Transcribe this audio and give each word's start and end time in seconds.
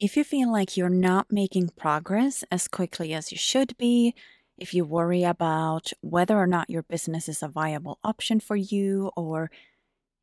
If 0.00 0.16
you 0.16 0.24
feel 0.24 0.50
like 0.50 0.78
you're 0.78 0.88
not 0.88 1.30
making 1.30 1.72
progress 1.76 2.42
as 2.50 2.68
quickly 2.68 3.12
as 3.12 3.30
you 3.30 3.36
should 3.36 3.76
be, 3.76 4.14
if 4.56 4.72
you 4.72 4.82
worry 4.82 5.24
about 5.24 5.92
whether 6.00 6.38
or 6.38 6.46
not 6.46 6.70
your 6.70 6.82
business 6.84 7.28
is 7.28 7.42
a 7.42 7.48
viable 7.48 7.98
option 8.02 8.40
for 8.40 8.56
you, 8.56 9.10
or 9.14 9.50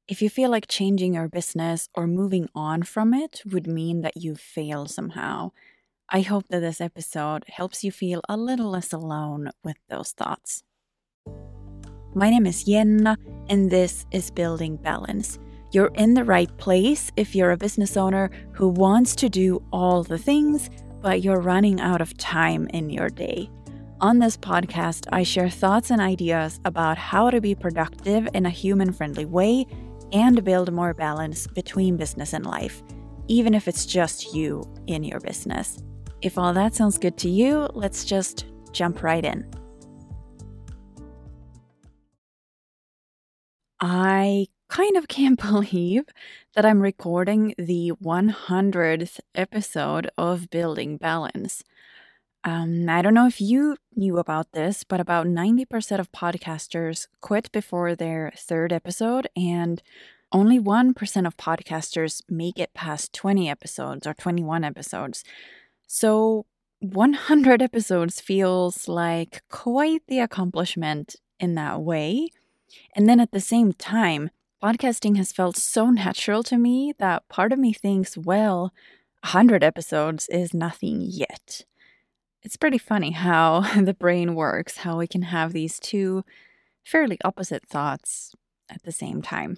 if 0.07 0.19
you 0.19 0.31
feel 0.31 0.49
like 0.49 0.67
changing 0.67 1.13
your 1.13 1.27
business 1.27 1.89
or 1.93 2.07
moving 2.07 2.49
on 2.55 2.81
from 2.81 3.13
it 3.13 3.43
would 3.45 3.67
mean 3.67 4.01
that 4.01 4.17
you 4.17 4.35
failed 4.35 4.89
somehow, 4.89 5.51
I 6.09 6.21
hope 6.21 6.47
that 6.49 6.61
this 6.61 6.81
episode 6.81 7.43
helps 7.47 7.83
you 7.83 7.91
feel 7.91 8.21
a 8.27 8.35
little 8.35 8.71
less 8.71 8.91
alone 8.91 9.51
with 9.63 9.77
those 9.89 10.11
thoughts. 10.11 10.63
My 12.15 12.31
name 12.31 12.47
is 12.47 12.63
Jenna, 12.63 13.15
and 13.47 13.69
this 13.69 14.07
is 14.09 14.31
Building 14.31 14.77
Balance. 14.77 15.37
You're 15.71 15.91
in 15.95 16.13
the 16.13 16.23
right 16.23 16.55
place 16.57 17.11
if 17.17 17.35
you're 17.35 17.51
a 17.51 17.57
business 17.57 17.97
owner 17.97 18.29
who 18.53 18.69
wants 18.69 19.15
to 19.15 19.29
do 19.29 19.61
all 19.71 20.03
the 20.03 20.17
things, 20.17 20.69
but 21.01 21.21
you're 21.21 21.41
running 21.41 21.81
out 21.81 22.01
of 22.01 22.17
time 22.17 22.67
in 22.73 22.89
your 22.89 23.09
day. 23.09 23.49
On 23.99 24.19
this 24.19 24.37
podcast, 24.37 25.07
I 25.11 25.23
share 25.23 25.49
thoughts 25.49 25.91
and 25.91 25.99
ideas 25.99 26.59
about 26.63 26.97
how 26.97 27.29
to 27.29 27.41
be 27.41 27.55
productive 27.55 28.29
in 28.33 28.45
a 28.45 28.49
human 28.49 28.93
friendly 28.93 29.25
way 29.25 29.65
and 30.13 30.43
build 30.43 30.71
more 30.71 30.93
balance 30.93 31.47
between 31.47 31.97
business 31.97 32.33
and 32.33 32.45
life, 32.45 32.81
even 33.27 33.53
if 33.53 33.67
it's 33.67 33.85
just 33.85 34.33
you 34.33 34.63
in 34.87 35.03
your 35.03 35.19
business. 35.19 35.83
If 36.21 36.37
all 36.37 36.53
that 36.53 36.75
sounds 36.75 36.97
good 36.97 37.17
to 37.17 37.29
you, 37.29 37.67
let's 37.73 38.05
just 38.05 38.45
jump 38.71 39.03
right 39.03 39.25
in. 39.25 39.49
I 43.79 44.47
kind 44.67 44.97
of 44.97 45.07
can't 45.07 45.39
believe 45.49 46.05
that 46.55 46.65
I'm 46.65 46.81
recording 46.81 47.53
the 47.57 47.91
100th 48.03 49.19
episode 49.35 50.09
of 50.17 50.49
Building 50.49 50.97
Balance. 50.97 51.63
Um, 52.43 52.87
I 52.87 53.01
don't 53.01 53.13
know 53.13 53.27
if 53.27 53.41
you 53.41 53.77
knew 53.95 54.17
about 54.17 54.51
this, 54.53 54.83
but 54.83 54.99
about 54.99 55.27
90% 55.27 55.99
of 55.99 56.11
podcasters 56.11 57.07
quit 57.21 57.51
before 57.51 57.95
their 57.95 58.31
third 58.37 58.71
episode, 58.71 59.27
and 59.35 59.81
only 60.31 60.59
1% 60.59 61.27
of 61.27 61.37
podcasters 61.37 62.21
make 62.29 62.59
it 62.59 62.73
past 62.73 63.13
20 63.13 63.49
episodes 63.49 64.05
or 64.05 64.13
21 64.13 64.63
episodes. 64.63 65.23
So 65.87 66.45
100 66.79 67.61
episodes 67.61 68.21
feels 68.21 68.87
like 68.87 69.41
quite 69.49 70.03
the 70.07 70.19
accomplishment 70.19 71.15
in 71.39 71.55
that 71.55 71.81
way. 71.81 72.29
And 72.95 73.07
then 73.07 73.19
at 73.19 73.31
the 73.31 73.39
same 73.39 73.73
time, 73.73 74.29
podcasting 74.63 75.17
has 75.17 75.31
felt 75.31 75.57
so 75.57 75.89
natural 75.89 76.43
to 76.43 76.57
me 76.57 76.93
that 76.99 77.27
part 77.29 77.51
of 77.51 77.59
me 77.59 77.73
thinks, 77.73 78.17
well, 78.17 78.73
100 79.23 79.63
episodes 79.63 80.27
is 80.29 80.53
nothing 80.53 81.01
yet 81.01 81.65
it's 82.47 82.55
pretty 82.55 82.77
funny 82.77 83.11
how 83.11 83.59
the 83.81 83.93
brain 83.93 84.33
works, 84.33 84.77
how 84.77 84.97
we 84.97 85.05
can 85.05 85.23
have 85.23 85.51
these 85.51 85.81
two 85.81 86.23
fairly 86.85 87.17
opposite 87.25 87.67
thoughts 87.67 88.33
at 88.69 88.83
the 88.83 88.91
same 88.93 89.21
time. 89.21 89.57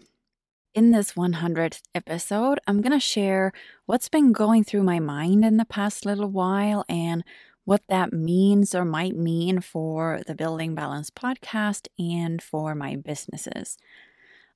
In 0.73 0.89
this 0.89 1.13
100th 1.13 1.81
episode, 1.93 2.59
I'm 2.65 2.81
going 2.81 2.93
to 2.93 2.99
share 2.99 3.53
what's 3.85 4.09
been 4.09 4.31
going 4.31 4.63
through 4.63 4.81
my 4.81 4.99
mind 4.99 5.45
in 5.45 5.57
the 5.57 5.65
past 5.65 6.03
little 6.03 6.29
while 6.29 6.83
and 6.89 7.23
what 7.63 7.81
that 7.89 8.11
means 8.11 8.73
or 8.73 8.85
might 8.85 9.15
mean 9.15 9.61
for 9.61 10.21
the 10.25 10.33
Building 10.33 10.73
Balance 10.73 11.11
podcast 11.11 11.87
and 11.99 12.41
for 12.41 12.73
my 12.73 12.95
businesses. 12.95 13.77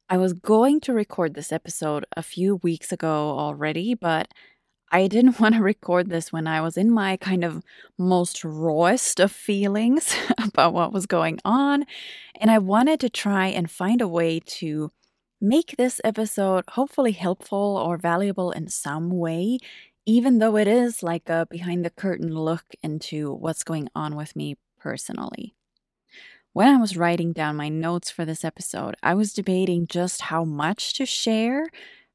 I 0.10 0.18
was 0.18 0.34
going 0.34 0.82
to 0.82 0.94
record 0.94 1.34
this 1.34 1.52
episode 1.52 2.06
a 2.16 2.24
few 2.24 2.58
weeks 2.58 2.92
ago 2.92 3.38
already, 3.38 3.94
but 3.94 4.28
I 4.92 5.08
didn't 5.08 5.40
want 5.40 5.56
to 5.56 5.62
record 5.62 6.10
this 6.10 6.32
when 6.32 6.48
I 6.48 6.62
was 6.62 6.78
in 6.78 6.92
my 6.92 7.18
kind 7.18 7.44
of 7.44 7.64
most 7.98 8.44
rawest 8.44 9.20
of 9.20 9.32
feelings 9.32 10.16
about 10.44 10.74
what 10.74 10.94
was 10.94 11.06
going 11.06 11.40
on. 11.44 11.86
And 12.40 12.52
I 12.52 12.60
wanted 12.60 13.00
to 13.02 13.10
try 13.10 13.48
and 13.48 13.70
find 13.70 14.02
a 14.02 14.08
way 14.08 14.40
to 14.40 14.92
make 15.42 15.76
this 15.78 16.00
episode 16.04 16.64
hopefully 16.70 17.12
helpful 17.12 17.78
or 17.78 17.98
valuable 17.98 18.52
in 18.52 18.68
some 18.70 19.10
way, 19.10 19.60
even 20.06 20.40
though 20.40 20.56
it 20.58 20.68
is 20.68 21.04
like 21.04 21.28
a 21.28 21.48
behind 21.50 21.84
the 21.84 21.90
curtain 21.90 22.34
look 22.34 22.66
into 22.82 23.34
what's 23.34 23.64
going 23.64 23.90
on 23.96 24.16
with 24.16 24.36
me 24.36 24.56
personally. 24.80 25.54
When 26.54 26.68
I 26.68 26.78
was 26.78 26.96
writing 26.96 27.34
down 27.34 27.56
my 27.56 27.68
notes 27.68 28.12
for 28.12 28.26
this 28.26 28.46
episode, 28.46 28.96
I 29.02 29.16
was 29.16 29.34
debating 29.34 29.88
just 29.88 30.22
how 30.22 30.44
much 30.44 30.94
to 30.94 31.06
share 31.06 31.68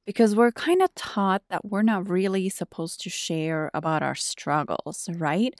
because 0.07 0.37
we're 0.37 0.53
kind 0.53 0.81
of 0.81 0.95
taught 0.95 1.43
that 1.51 1.65
we're 1.65 1.83
not 1.83 2.09
really 2.09 2.49
supposed 2.49 3.01
to 3.01 3.11
share 3.11 3.69
about 3.75 4.03
our 4.03 4.15
struggles, 4.15 5.09
right? 5.13 5.55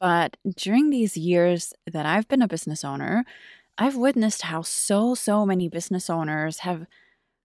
But 0.00 0.36
during 0.56 0.90
these 0.90 1.16
years 1.16 1.72
that 1.90 2.06
I've 2.06 2.28
been 2.28 2.40
a 2.40 2.46
business 2.48 2.84
owner, 2.84 3.24
I've 3.78 3.96
witnessed 3.96 4.42
how 4.42 4.62
so, 4.62 5.16
so 5.16 5.44
many 5.44 5.68
business 5.68 6.08
owners 6.08 6.58
have 6.58 6.86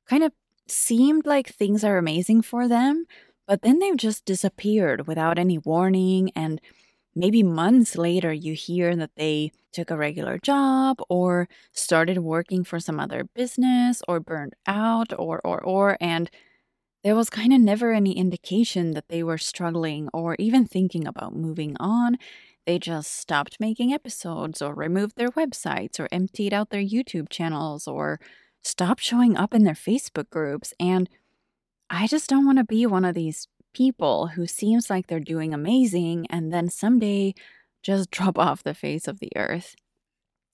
kind 0.07 0.24
of 0.24 0.34
seemed 0.68 1.25
like 1.25 1.47
things 1.47 1.84
are 1.84 1.97
amazing 1.97 2.44
for 2.44 2.68
them, 2.68 3.06
but 3.47 3.63
then 3.63 3.80
they've 3.80 3.97
just 3.97 4.24
disappeared 4.24 5.07
without 5.07 5.40
any 5.40 5.57
warning. 5.57 6.31
And 6.36 6.62
maybe 7.15 7.43
months 7.43 7.97
later, 7.97 8.31
you 8.31 8.53
hear 8.53 8.95
that 8.95 9.11
they 9.15 9.51
took 9.71 9.91
a 9.91 9.97
regular 9.97 10.37
job 10.39 10.97
or 11.09 11.47
started 11.73 12.19
working 12.19 12.63
for 12.63 12.79
some 12.79 12.99
other 12.99 13.23
business 13.35 14.01
or 14.07 14.19
burned 14.19 14.55
out 14.65 15.13
or, 15.17 15.39
or, 15.43 15.61
or, 15.63 15.97
and 15.99 16.29
there 17.03 17.15
was 17.15 17.29
kind 17.29 17.53
of 17.53 17.61
never 17.61 17.93
any 17.93 18.17
indication 18.17 18.91
that 18.91 19.07
they 19.07 19.23
were 19.23 19.37
struggling 19.37 20.09
or 20.13 20.35
even 20.37 20.65
thinking 20.65 21.07
about 21.07 21.35
moving 21.35 21.77
on. 21.79 22.17
They 22.65 22.77
just 22.77 23.13
stopped 23.13 23.57
making 23.59 23.93
episodes 23.93 24.61
or 24.61 24.75
removed 24.75 25.15
their 25.15 25.29
websites 25.29 25.99
or 25.99 26.09
emptied 26.11 26.53
out 26.53 26.69
their 26.69 26.83
YouTube 26.83 27.29
channels 27.29 27.87
or 27.87 28.19
stopped 28.63 29.01
showing 29.01 29.37
up 29.37 29.53
in 29.53 29.63
their 29.63 29.73
Facebook 29.73 30.29
groups. 30.29 30.73
And 30.79 31.09
I 31.89 32.05
just 32.05 32.29
don't 32.29 32.45
want 32.45 32.57
to 32.57 32.65
be 32.65 32.85
one 32.85 33.05
of 33.05 33.15
these 33.15 33.47
people 33.74 34.28
who 34.28 34.47
seems 34.47 34.90
like 34.90 35.07
they're 35.07 35.19
doing 35.19 35.53
amazing 35.53 36.28
and 36.30 36.53
then 36.53 36.69
someday 36.69 37.34
just 37.84 38.12
drop 38.12 38.38
off 38.38 38.63
the 38.63 38.74
face 38.74 39.07
of 39.07 39.19
the 39.19 39.31
earth. 39.35 39.75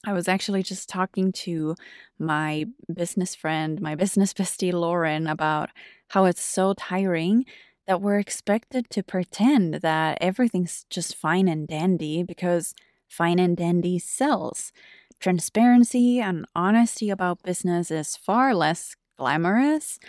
I 0.06 0.14
was 0.14 0.28
actually 0.28 0.62
just 0.62 0.88
talking 0.88 1.32
to 1.32 1.76
my 2.20 2.66
business 2.94 3.34
friend, 3.34 3.82
my 3.82 3.96
business 4.04 4.34
bestie 4.34 4.74
Lauren, 4.74 5.28
about 5.28 5.70
how 6.10 6.26
it's 6.26 6.44
so 6.44 6.74
tiring 6.74 7.46
that 7.88 8.02
we're 8.02 8.20
expected 8.20 8.90
to 8.90 9.04
pretend 9.04 9.76
that 9.76 10.18
everything's 10.22 10.86
just 10.90 11.16
fine 11.16 11.48
and 11.48 11.68
dandy 11.68 12.24
because 12.24 12.74
fine 13.08 13.40
and 13.40 13.58
dandy 13.58 14.00
sells. 14.00 14.72
Transparency 15.20 16.20
and 16.20 16.46
honesty 16.56 17.10
about 17.10 17.44
business 17.44 17.90
is 17.92 18.16
far 18.16 18.54
less 18.54 18.96
glamorous. 19.18 20.00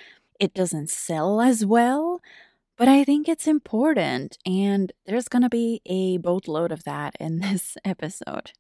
It 0.41 0.55
doesn't 0.55 0.91
sell 0.91 1.41
as 1.41 1.65
well, 1.65 2.21
but 2.77 2.89
I 2.89 3.05
think 3.05 3.29
it's 3.29 3.47
important, 3.47 4.37
and 4.45 4.93
there's 5.07 5.29
going 5.29 5.43
to 5.43 5.49
be 5.49 5.81
a 5.87 6.19
boatload 6.19 6.73
of 6.73 6.85
that 6.85 7.17
in 7.19 7.39
this 7.41 7.77
episode. 7.85 8.53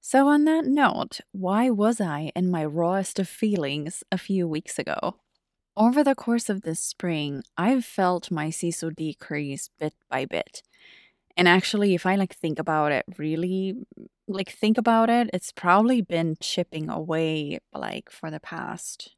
So, 0.00 0.28
on 0.28 0.44
that 0.44 0.66
note, 0.66 1.20
why 1.32 1.68
was 1.70 2.00
I 2.00 2.30
in 2.36 2.48
my 2.48 2.64
rawest 2.64 3.18
of 3.18 3.28
feelings 3.28 4.04
a 4.12 4.18
few 4.18 4.46
weeks 4.46 4.78
ago? 4.78 5.16
Over 5.76 6.04
the 6.04 6.14
course 6.14 6.48
of 6.48 6.62
this 6.62 6.78
spring, 6.78 7.42
I've 7.58 7.84
felt 7.84 8.30
my 8.30 8.48
sisu 8.48 8.94
decrease 8.94 9.68
bit 9.80 9.94
by 10.08 10.24
bit. 10.24 10.62
And 11.36 11.48
actually, 11.48 11.94
if 11.94 12.06
I 12.06 12.14
like 12.14 12.34
think 12.34 12.60
about 12.60 12.92
it, 12.92 13.04
really 13.18 13.74
like 14.28 14.50
think 14.50 14.78
about 14.78 15.10
it, 15.10 15.28
it's 15.34 15.50
probably 15.52 16.00
been 16.00 16.36
chipping 16.40 16.88
away 16.88 17.58
like 17.74 18.08
for 18.10 18.30
the 18.30 18.40
past 18.40 19.15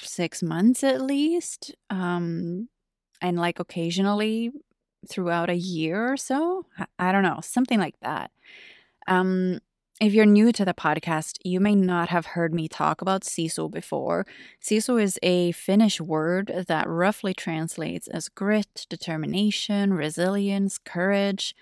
six 0.00 0.42
months 0.42 0.84
at 0.84 1.00
least. 1.00 1.74
Um, 1.88 2.68
and 3.20 3.38
like 3.38 3.58
occasionally 3.58 4.50
throughout 5.08 5.50
a 5.50 5.56
year 5.56 6.12
or 6.12 6.16
so. 6.16 6.66
I 6.98 7.12
don't 7.12 7.22
know, 7.22 7.40
something 7.42 7.78
like 7.78 7.96
that. 8.02 8.30
Um, 9.06 9.60
if 10.00 10.14
you're 10.14 10.26
new 10.26 10.50
to 10.52 10.64
the 10.64 10.72
podcast, 10.72 11.36
you 11.44 11.60
may 11.60 11.74
not 11.74 12.08
have 12.08 12.26
heard 12.26 12.54
me 12.54 12.68
talk 12.68 13.02
about 13.02 13.22
sisu 13.22 13.70
before. 13.70 14.26
Sisu 14.62 15.02
is 15.02 15.18
a 15.22 15.52
Finnish 15.52 16.00
word 16.00 16.64
that 16.68 16.88
roughly 16.88 17.34
translates 17.34 18.08
as 18.08 18.30
grit, 18.30 18.86
determination, 18.88 19.92
resilience, 19.92 20.78
courage. 20.78 21.54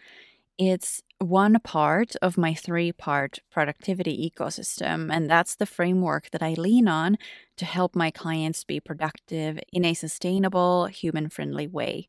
It's 0.56 1.02
one 1.19 1.59
part 1.61 2.15
of 2.23 2.38
my 2.38 2.55
three 2.55 2.93
part 2.93 3.41
productivity 3.50 4.31
ecosystem, 4.31 5.12
and 5.12 5.29
that's 5.29 5.56
the 5.56 5.67
framework 5.67 6.31
that 6.31 6.43
I 6.43 6.55
lean 6.55 6.88
on 6.88 7.19
to 7.56 7.65
help 7.65 7.97
my 7.97 8.11
clients 8.11 8.65
be 8.65 8.81
productive 8.81 9.59
in 9.73 9.85
a 9.85 9.94
sustainable, 9.94 10.87
human 10.87 11.29
friendly 11.29 11.67
way. 11.67 12.09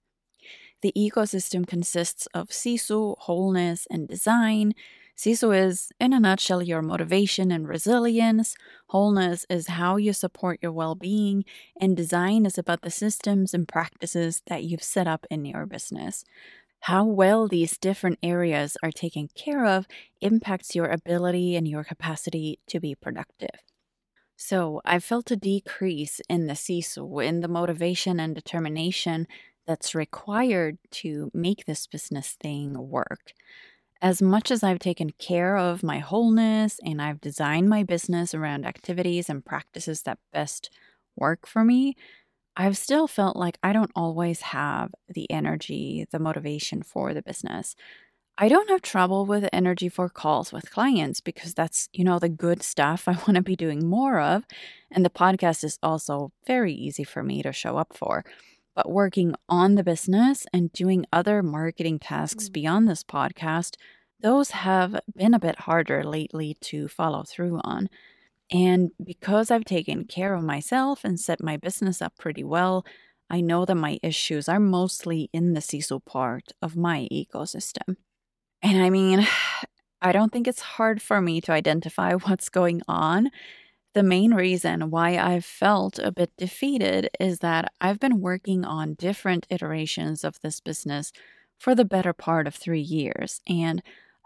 The 0.82 0.94
ecosystem 0.96 1.68
consists 1.68 2.28
of 2.28 2.50
sisu, 2.50 3.16
wholeness, 3.20 3.88
and 3.90 4.08
design. 4.08 4.74
Sisu 5.18 5.54
is, 5.54 5.92
in 6.00 6.14
a 6.14 6.20
nutshell, 6.20 6.64
your 6.64 6.82
motivation 6.82 7.52
and 7.52 7.68
resilience. 7.68 8.56
Wholeness 8.88 9.46
is 9.50 9.68
how 9.68 9.98
you 9.98 10.14
support 10.14 10.60
your 10.62 10.72
well 10.72 10.96
being. 10.96 11.44
And 11.82 11.98
design 11.98 12.46
is 12.46 12.58
about 12.58 12.84
the 12.84 12.92
systems 12.92 13.54
and 13.54 13.68
practices 13.68 14.42
that 14.48 14.64
you've 14.64 14.84
set 14.84 15.08
up 15.08 15.26
in 15.30 15.44
your 15.44 15.66
business. 15.66 16.24
How 16.82 17.06
well 17.06 17.48
these 17.48 17.78
different 17.78 18.20
areas 18.24 18.78
are 18.84 18.92
taken 18.92 19.28
care 19.36 19.66
of 19.66 19.88
impacts 20.22 20.76
your 20.76 20.88
ability 20.88 21.56
and 21.56 21.68
your 21.68 21.84
capacity 21.84 22.60
to 22.68 22.80
be 22.80 22.96
productive. 22.96 23.60
So, 24.38 24.82
I 24.86 25.00
felt 25.00 25.32
a 25.32 25.36
decrease 25.36 26.22
in 26.30 26.48
the 26.48 26.54
sisu, 26.54 27.24
in 27.26 27.42
the 27.42 27.48
motivation 27.50 28.20
and 28.20 28.34
determination 28.36 29.28
that's 29.68 29.94
required 29.96 30.78
to 30.92 31.30
make 31.34 31.66
this 31.66 31.88
business 31.88 32.38
thing 32.42 32.90
work 32.90 33.34
as 34.02 34.22
much 34.22 34.52
as 34.52 34.64
I've 34.64 34.80
taken 34.80 35.12
care 35.20 35.58
of 35.58 35.84
my 35.84 36.00
wholeness 36.00 36.80
and 36.86 37.02
I've 37.02 37.22
designed 37.22 37.70
my 37.70 37.84
business 37.84 38.34
around 38.34 38.66
activities 38.66 39.30
and 39.30 39.46
practices 39.46 40.04
that 40.04 40.20
best 40.32 40.70
work 41.18 41.46
for 41.48 41.66
me, 41.66 41.96
I've 42.56 42.78
still 42.78 43.08
felt 43.08 43.36
like 43.36 43.58
I 43.64 43.74
don't 43.74 43.92
always 43.96 44.42
have 44.42 44.92
the 45.08 45.30
energy, 45.32 46.06
the 46.12 46.20
motivation 46.20 46.84
for 46.84 47.14
the 47.14 47.22
business. 47.22 47.76
I 48.42 48.48
don't 48.48 48.70
have 48.70 48.82
trouble 48.82 49.26
with 49.26 49.50
energy 49.52 49.90
for 49.90 50.08
calls 50.08 50.54
with 50.54 50.72
clients 50.72 51.20
because 51.20 51.54
that's, 51.54 51.90
you 51.92 52.06
know, 52.06 52.20
the 52.20 52.30
good 52.30 52.64
stuff 52.64 53.08
I 53.08 53.12
want 53.28 53.36
to 53.36 53.42
be 53.42 53.58
doing 53.58 53.88
more 53.88 54.20
of. 54.20 54.46
And 54.90 55.04
the 55.04 55.10
podcast 55.10 55.64
is 55.64 55.78
also 55.84 56.32
very 56.48 56.74
easy 56.74 57.04
for 57.04 57.22
me 57.22 57.44
to 57.44 57.52
show 57.52 57.78
up 57.78 57.96
for. 57.96 58.24
But 58.76 58.90
working 58.90 59.36
on 59.50 59.76
the 59.76 59.84
business 59.84 60.46
and 60.54 60.72
doing 60.72 61.06
other 61.12 61.44
marketing 61.44 62.00
tasks 62.00 62.48
mm. 62.48 62.54
beyond 62.54 62.88
this 62.88 63.04
podcast, 63.04 63.76
those 64.22 64.52
have 64.52 65.00
been 65.16 65.34
a 65.34 65.40
bit 65.40 65.60
harder 65.62 66.04
lately 66.04 66.56
to 66.62 66.88
follow 66.88 67.24
through 67.24 67.60
on. 67.64 67.90
And 68.52 68.92
because 69.04 69.52
I've 69.52 69.66
taken 69.66 70.06
care 70.06 70.34
of 70.34 70.44
myself 70.44 71.04
and 71.04 71.20
set 71.20 71.44
my 71.44 71.58
business 71.58 72.02
up 72.02 72.14
pretty 72.18 72.44
well, 72.44 72.86
I 73.30 73.42
know 73.42 73.66
that 73.66 73.76
my 73.76 74.00
issues 74.02 74.50
are 74.50 74.60
mostly 74.60 75.30
in 75.34 75.54
the 75.54 75.60
Sisu 75.60 76.04
part 76.04 76.52
of 76.62 76.76
my 76.76 77.08
ecosystem. 77.12 77.98
And 78.62 78.82
I 78.84 78.90
mean, 78.90 79.28
I 80.02 80.14
don't 80.14 80.32
think 80.32 80.48
it's 80.48 80.62
hard 80.62 81.02
for 81.02 81.22
me 81.22 81.42
to 81.42 81.52
identify 81.52 82.14
what's 82.16 82.50
going 82.50 82.82
on 82.88 83.32
the 83.94 84.04
main 84.04 84.34
reason 84.34 84.92
why 84.92 85.18
I've 85.18 85.46
felt 85.46 86.00
a 86.00 86.12
bit 86.12 86.32
defeated 86.38 87.10
is 87.20 87.40
that 87.40 87.72
I've 87.82 88.00
been 88.00 88.22
working 88.22 88.64
on 88.66 88.94
different 88.94 89.48
iterations 89.50 90.24
of 90.24 90.40
this 90.42 90.60
business 90.60 91.12
for 91.58 91.76
the 91.76 91.86
better 91.86 92.14
part 92.14 92.48
of 92.48 92.56
three 92.56 92.82
years, 92.82 93.42
and 93.48 93.82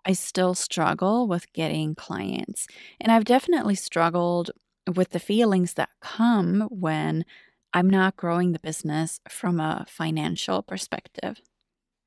I 0.05 0.13
still 0.13 0.53
struggle 0.53 1.27
with 1.27 1.51
getting 1.53 1.95
clients. 1.95 2.67
And 2.99 3.11
I've 3.11 3.25
definitely 3.25 3.75
struggled 3.75 4.51
with 4.93 5.11
the 5.11 5.19
feelings 5.19 5.73
that 5.73 5.89
come 6.01 6.67
when 6.69 7.25
I'm 7.73 7.89
not 7.89 8.17
growing 8.17 8.51
the 8.51 8.59
business 8.59 9.19
from 9.29 9.59
a 9.59 9.85
financial 9.87 10.61
perspective. 10.61 11.41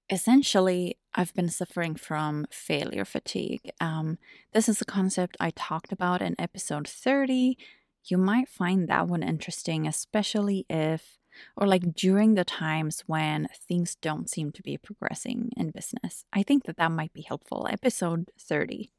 Essentially, 0.08 0.96
I've 1.14 1.34
been 1.34 1.48
suffering 1.48 1.96
from 1.96 2.46
failure 2.50 3.04
fatigue. 3.04 3.70
Um, 3.80 4.18
this 4.52 4.68
is 4.68 4.80
a 4.80 4.84
concept 4.84 5.36
I 5.40 5.50
talked 5.50 5.90
about 5.90 6.22
in 6.22 6.36
episode 6.38 6.86
30. 6.86 7.58
You 8.04 8.18
might 8.18 8.48
find 8.48 8.86
that 8.86 9.08
one 9.08 9.24
interesting, 9.24 9.86
especially 9.86 10.64
if, 10.70 11.18
or 11.56 11.66
like 11.66 11.94
during 11.94 12.34
the 12.34 12.44
times 12.44 13.02
when 13.06 13.48
things 13.68 13.96
don't 14.00 14.30
seem 14.30 14.52
to 14.52 14.62
be 14.62 14.76
progressing 14.76 15.50
in 15.56 15.70
business. 15.70 16.24
I 16.32 16.42
think 16.42 16.64
that 16.64 16.76
that 16.76 16.92
might 16.92 17.12
be 17.12 17.22
helpful. 17.22 17.66
Episode 17.70 18.30
30. 18.38 18.90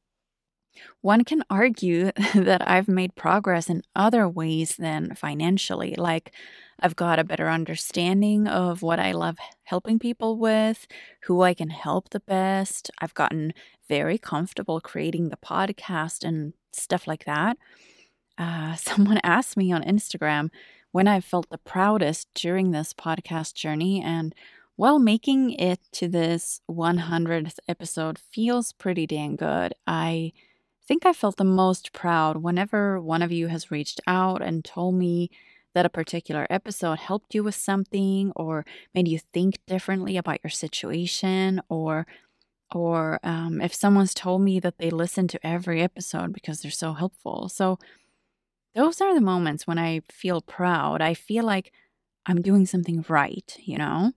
One 1.01 1.23
can 1.23 1.43
argue 1.49 2.11
that 2.35 2.67
I've 2.67 2.87
made 2.87 3.15
progress 3.15 3.69
in 3.69 3.81
other 3.95 4.27
ways 4.27 4.75
than 4.77 5.15
financially, 5.15 5.95
like 5.97 6.33
I've 6.79 6.95
got 6.95 7.19
a 7.19 7.23
better 7.23 7.49
understanding 7.49 8.47
of 8.47 8.81
what 8.81 8.99
I 8.99 9.11
love 9.11 9.37
helping 9.63 9.99
people 9.99 10.37
with, 10.37 10.87
who 11.23 11.41
I 11.41 11.53
can 11.53 11.69
help 11.69 12.09
the 12.09 12.19
best. 12.19 12.91
I've 12.99 13.15
gotten 13.15 13.53
very 13.87 14.17
comfortable 14.17 14.79
creating 14.79 15.29
the 15.29 15.37
podcast 15.37 16.23
and 16.23 16.53
stuff 16.71 17.07
like 17.07 17.25
that. 17.25 17.57
Uh, 18.37 18.75
someone 18.75 19.19
asked 19.23 19.57
me 19.57 19.71
on 19.71 19.83
Instagram 19.83 20.49
when 20.97 21.07
I 21.07 21.19
felt 21.19 21.51
the 21.51 21.59
proudest 21.59 22.27
during 22.33 22.71
this 22.71 22.91
podcast 22.91 23.53
journey, 23.53 24.01
and 24.01 24.33
while 24.77 24.97
making 24.97 25.51
it 25.51 25.79
to 25.91 26.07
this 26.07 26.59
100th 26.67 27.59
episode 27.67 28.17
feels 28.17 28.71
pretty 28.71 29.05
dang 29.05 29.35
good, 29.35 29.75
I 29.85 30.33
think 30.87 31.05
I 31.05 31.13
felt 31.13 31.37
the 31.37 31.43
most 31.43 31.93
proud 31.93 32.37
whenever 32.37 32.99
one 32.99 33.21
of 33.21 33.31
you 33.31 33.45
has 33.45 33.69
reached 33.69 34.01
out 34.07 34.41
and 34.41 34.65
told 34.65 34.95
me 34.95 35.29
that 35.75 35.85
a 35.85 35.89
particular 35.89 36.47
episode 36.49 36.97
helped 36.97 37.35
you 37.35 37.43
with 37.43 37.53
something 37.53 38.31
or 38.35 38.65
made 38.95 39.07
you 39.07 39.19
think 39.19 39.59
differently 39.67 40.17
about 40.17 40.39
your 40.43 40.49
situation 40.49 41.61
or 41.69 42.07
or 42.73 43.19
um, 43.21 43.61
if 43.61 43.71
someone's 43.71 44.15
told 44.15 44.41
me 44.41 44.59
that 44.59 44.79
they 44.79 44.89
listen 44.89 45.27
to 45.27 45.45
every 45.45 45.83
episode 45.83 46.33
because 46.33 46.61
they're 46.61 46.71
so 46.71 46.93
helpful. 46.93 47.49
So 47.49 47.77
those 48.77 49.01
are 49.01 49.13
the 49.13 49.21
moments 49.21 49.67
when 49.67 49.77
i 49.77 50.01
feel 50.09 50.41
proud. 50.41 51.01
I 51.01 51.13
feel 51.13 51.43
like 51.43 51.73
i'm 52.25 52.41
doing 52.41 52.65
something 52.65 53.03
right 53.09 53.57
you 53.59 53.77
know? 53.77 54.13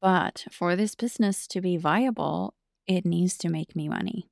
But 0.00 0.46
for 0.50 0.76
this 0.76 0.94
business 0.94 1.46
to 1.48 1.60
be 1.60 1.76
viable 1.76 2.54
it 2.86 3.04
needs 3.04 3.36
to 3.38 3.48
make 3.48 3.74
me 3.74 3.88
money. 3.88 4.28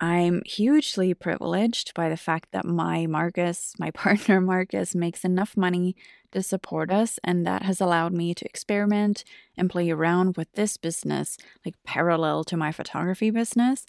I'm 0.00 0.42
hugely 0.44 1.14
privileged 1.14 1.94
by 1.94 2.08
the 2.08 2.16
fact 2.16 2.48
that 2.52 2.66
my 2.66 3.06
Marcus, 3.06 3.74
my 3.78 3.90
partner 4.02 4.40
Marcus, 4.40 4.94
makes 4.94 5.24
enough 5.24 5.56
money 5.56 5.96
to 6.32 6.42
support 6.42 6.90
us, 6.90 7.18
and 7.22 7.46
that 7.46 7.62
has 7.62 7.80
allowed 7.80 8.12
me 8.12 8.34
to 8.34 8.44
experiment 8.44 9.24
and 9.56 9.70
play 9.70 9.90
around 9.90 10.36
with 10.36 10.52
this 10.52 10.76
business, 10.76 11.38
like 11.64 11.76
parallel 11.84 12.44
to 12.44 12.56
my 12.56 12.72
photography 12.72 13.30
business. 13.30 13.86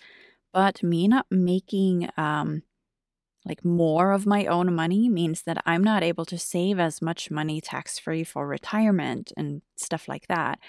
But 0.53 0.83
me 0.83 1.07
not 1.07 1.25
making 1.29 2.09
um, 2.17 2.61
like 3.45 3.63
more 3.63 4.11
of 4.11 4.25
my 4.25 4.45
own 4.45 4.73
money 4.73 5.07
means 5.07 5.43
that 5.43 5.61
I'm 5.65 5.83
not 5.83 6.03
able 6.03 6.25
to 6.25 6.37
save 6.37 6.79
as 6.79 7.01
much 7.01 7.29
money 7.29 7.61
tax 7.61 7.99
free 7.99 8.23
for 8.23 8.47
retirement 8.47 9.31
and 9.37 9.61
stuff 9.75 10.07
like 10.07 10.27
that. 10.27 10.59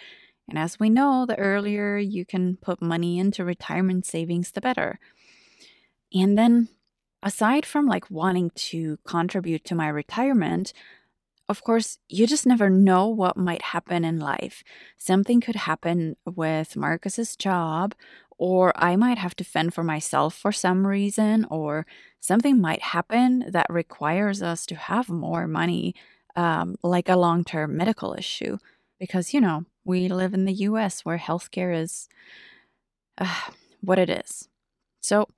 And 0.49 0.59
as 0.59 0.79
we 0.79 0.91
know, 0.91 1.25
the 1.27 1.39
earlier 1.39 1.97
you 1.97 2.25
can 2.25 2.57
put 2.57 2.83
money 2.83 3.19
into 3.19 3.45
retirement 3.45 4.07
savings, 4.07 4.53
the 4.53 4.61
better. 4.61 4.99
And 6.13 6.39
then, 6.39 6.69
aside 7.23 7.67
from 7.67 7.87
like 7.87 8.11
wanting 8.11 8.51
to 8.55 8.99
contribute 9.05 9.65
to 9.65 9.75
my 9.75 9.89
retirement, 9.89 10.73
of 11.49 11.63
course, 11.63 11.99
you 12.09 12.27
just 12.27 12.47
never 12.47 12.69
know 12.69 13.09
what 13.09 13.37
might 13.37 13.63
happen 13.63 14.05
in 14.05 14.19
life. 14.19 14.65
Something 14.99 15.41
could 15.41 15.57
happen 15.57 16.17
with 16.25 16.77
Marcus's 16.77 17.37
job, 17.37 17.95
or 18.39 18.73
I 18.77 18.97
might 18.97 19.19
have 19.19 19.35
to 19.37 19.45
fend 19.45 19.75
for 19.75 19.83
myself 19.83 20.35
for 20.35 20.53
some 20.53 20.87
reason, 20.87 21.47
or 21.51 21.87
something 22.21 22.61
might 22.61 22.83
happen 22.83 23.45
that 23.51 23.67
requires 23.71 24.43
us 24.43 24.67
to 24.67 24.75
have 24.75 25.09
more 25.09 25.47
money, 25.47 25.95
um, 26.35 26.77
like 26.83 27.09
a 27.09 27.17
long 27.17 27.45
term 27.45 27.77
medical 27.77 28.15
issue. 28.15 28.59
Because, 28.99 29.35
you 29.35 29.41
know, 29.41 29.65
we 29.85 30.09
live 30.09 30.35
in 30.35 30.45
the 30.47 30.53
US 30.55 31.05
where 31.05 31.19
healthcare 31.19 31.75
is 31.79 32.09
uh, 33.19 33.51
what 33.81 33.99
it 33.99 34.11
is. 34.11 34.49
So, 35.01 35.29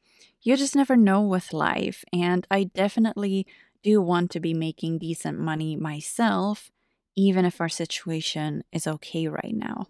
you 0.42 0.56
just 0.56 0.76
never 0.76 0.96
know 0.96 1.22
with 1.22 1.52
life. 1.52 2.04
And 2.12 2.46
I 2.50 2.64
definitely 2.64 3.46
do 3.82 4.00
want 4.00 4.30
to 4.32 4.40
be 4.40 4.54
making 4.54 4.98
decent 4.98 5.38
money 5.38 5.76
myself, 5.76 6.70
even 7.16 7.44
if 7.44 7.60
our 7.60 7.68
situation 7.68 8.64
is 8.72 8.86
okay 8.86 9.26
right 9.28 9.54
now. 9.54 9.88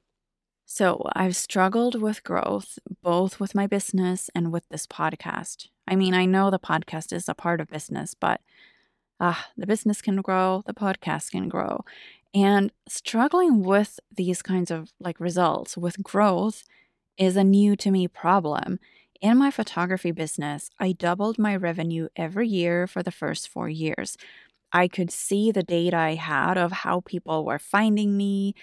So, 0.70 1.02
I've 1.14 1.34
struggled 1.34 1.98
with 1.98 2.22
growth, 2.22 2.78
both 3.02 3.40
with 3.40 3.54
my 3.54 3.66
business 3.66 4.28
and 4.34 4.52
with 4.52 4.68
this 4.68 4.86
podcast. 4.86 5.68
I 5.88 5.96
mean, 5.96 6.12
I 6.12 6.26
know 6.26 6.50
the 6.50 6.58
podcast 6.58 7.10
is 7.10 7.26
a 7.26 7.34
part 7.34 7.62
of 7.62 7.70
business, 7.70 8.12
but 8.12 8.42
ah, 9.18 9.48
the 9.56 9.66
business 9.66 10.02
can 10.02 10.20
grow, 10.20 10.62
the 10.66 10.74
podcast 10.74 11.30
can 11.30 11.48
grow. 11.48 11.86
And 12.34 12.70
struggling 12.86 13.62
with 13.62 13.98
these 14.14 14.42
kinds 14.42 14.70
of 14.70 14.92
like 15.00 15.18
results, 15.20 15.78
with 15.78 16.02
growth, 16.02 16.64
is 17.16 17.34
a 17.34 17.44
new 17.44 17.74
to 17.76 17.90
me 17.90 18.06
problem. 18.06 18.78
In 19.22 19.38
my 19.38 19.50
photography 19.50 20.12
business, 20.12 20.68
I 20.78 20.92
doubled 20.92 21.38
my 21.38 21.56
revenue 21.56 22.08
every 22.14 22.46
year 22.46 22.86
for 22.86 23.02
the 23.02 23.10
first 23.10 23.48
four 23.48 23.70
years. 23.70 24.18
I 24.70 24.86
could 24.86 25.10
see 25.10 25.50
the 25.50 25.62
data 25.62 25.96
I 25.96 26.16
had 26.16 26.58
of 26.58 26.72
how 26.72 27.00
people 27.00 27.46
were 27.46 27.58
finding 27.58 28.18
me 28.18 28.54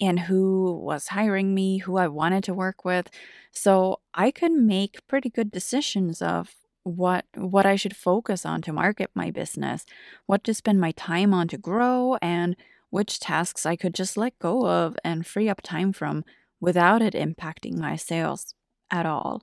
and 0.00 0.20
who 0.20 0.80
was 0.82 1.08
hiring 1.08 1.54
me, 1.54 1.78
who 1.78 1.96
I 1.96 2.08
wanted 2.08 2.44
to 2.44 2.54
work 2.54 2.84
with. 2.84 3.08
So 3.50 4.00
I 4.14 4.30
could 4.30 4.52
make 4.52 5.06
pretty 5.06 5.30
good 5.30 5.50
decisions 5.50 6.22
of 6.22 6.54
what 6.84 7.26
what 7.36 7.64
I 7.64 7.76
should 7.76 7.96
focus 7.96 8.44
on 8.44 8.62
to 8.62 8.72
market 8.72 9.10
my 9.14 9.30
business, 9.30 9.84
what 10.26 10.42
to 10.44 10.54
spend 10.54 10.80
my 10.80 10.90
time 10.92 11.32
on 11.32 11.48
to 11.48 11.58
grow, 11.58 12.16
and 12.20 12.56
which 12.90 13.20
tasks 13.20 13.64
I 13.64 13.76
could 13.76 13.94
just 13.94 14.16
let 14.16 14.38
go 14.38 14.66
of 14.66 14.96
and 15.04 15.26
free 15.26 15.48
up 15.48 15.62
time 15.62 15.92
from 15.92 16.24
without 16.60 17.02
it 17.02 17.14
impacting 17.14 17.76
my 17.78 17.96
sales 17.96 18.54
at 18.90 19.06
all. 19.06 19.42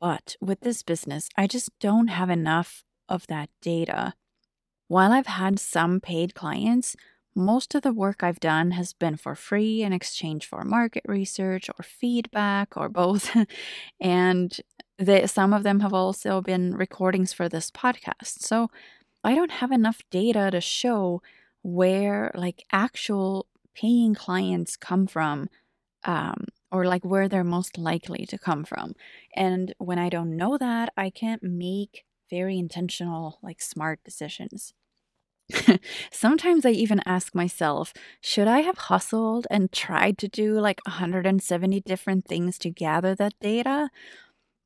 But 0.00 0.36
with 0.40 0.60
this 0.60 0.82
business, 0.82 1.28
I 1.36 1.46
just 1.46 1.70
don't 1.80 2.08
have 2.08 2.30
enough 2.30 2.84
of 3.08 3.26
that 3.28 3.48
data. 3.62 4.14
While 4.88 5.12
I've 5.12 5.26
had 5.26 5.58
some 5.58 6.00
paid 6.00 6.34
clients, 6.34 6.96
most 7.34 7.74
of 7.74 7.82
the 7.82 7.92
work 7.92 8.22
I've 8.22 8.40
done 8.40 8.72
has 8.72 8.92
been 8.92 9.16
for 9.16 9.34
free 9.34 9.82
in 9.82 9.92
exchange 9.92 10.46
for 10.46 10.64
market 10.64 11.04
research 11.06 11.68
or 11.68 11.82
feedback 11.82 12.76
or 12.76 12.88
both. 12.88 13.36
and 14.00 14.56
some 15.26 15.52
of 15.52 15.62
them 15.64 15.80
have 15.80 15.92
also 15.92 16.40
been 16.40 16.76
recordings 16.76 17.32
for 17.32 17.48
this 17.48 17.70
podcast. 17.70 18.40
So 18.40 18.70
I 19.24 19.34
don't 19.34 19.50
have 19.50 19.72
enough 19.72 20.02
data 20.10 20.50
to 20.50 20.60
show 20.60 21.22
where 21.62 22.30
like 22.34 22.64
actual 22.70 23.46
paying 23.74 24.14
clients 24.14 24.76
come 24.76 25.06
from 25.06 25.48
um, 26.04 26.46
or 26.70 26.84
like 26.84 27.04
where 27.04 27.28
they're 27.28 27.44
most 27.44 27.78
likely 27.78 28.26
to 28.26 28.38
come 28.38 28.64
from. 28.64 28.94
And 29.34 29.74
when 29.78 29.98
I 29.98 30.08
don't 30.08 30.36
know 30.36 30.58
that, 30.58 30.92
I 30.96 31.10
can't 31.10 31.42
make 31.42 32.04
very 32.30 32.58
intentional, 32.58 33.38
like 33.42 33.60
smart 33.60 34.00
decisions. 34.04 34.74
Sometimes 36.12 36.64
I 36.64 36.70
even 36.70 37.00
ask 37.06 37.34
myself, 37.34 37.92
should 38.20 38.48
I 38.48 38.60
have 38.60 38.78
hustled 38.78 39.46
and 39.50 39.70
tried 39.72 40.18
to 40.18 40.28
do 40.28 40.58
like 40.58 40.80
170 40.86 41.80
different 41.80 42.26
things 42.26 42.58
to 42.58 42.70
gather 42.70 43.14
that 43.14 43.34
data? 43.40 43.90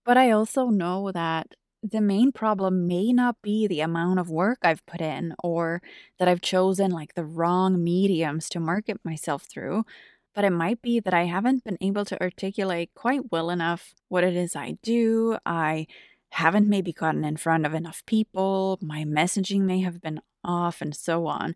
But 0.05 0.17
I 0.19 0.31
also 0.31 0.69
know 0.69 1.13
that 1.13 1.49
the 1.83 2.01
main 2.01 2.33
problem 2.33 2.87
may 2.89 3.13
not 3.13 3.37
be 3.43 3.67
the 3.67 3.81
amount 3.81 4.21
of 4.21 4.31
work 4.31 4.59
I've 4.63 4.87
put 4.87 5.01
in 5.01 5.35
or 5.45 5.83
that 6.19 6.29
I've 6.29 6.41
chosen 6.41 6.91
like 6.91 7.15
the 7.15 7.25
wrong 7.25 7.83
mediums 7.85 8.49
to 8.51 8.61
market 8.61 8.99
myself 9.05 9.45
through, 9.45 9.85
but 10.35 10.45
it 10.45 10.51
might 10.51 10.83
be 10.83 11.01
that 11.01 11.15
I 11.15 11.25
haven't 11.25 11.65
been 11.65 11.79
able 11.81 12.05
to 12.07 12.21
articulate 12.23 12.91
quite 12.95 13.31
well 13.33 13.51
enough 13.51 13.95
what 14.09 14.25
it 14.25 14.37
is 14.37 14.55
I 14.57 14.79
do. 14.83 15.39
I 15.47 15.87
haven't 16.31 16.69
maybe 16.69 16.93
gotten 16.93 17.25
in 17.25 17.37
front 17.37 17.67
of 17.67 17.75
enough 17.75 18.05
people, 18.07 18.79
my 18.83 19.05
messaging 19.05 19.63
may 19.63 19.81
have 19.81 20.01
been 20.01 20.21
off, 20.49 20.81
and 20.83 20.97
so 20.97 21.27
on. 21.29 21.55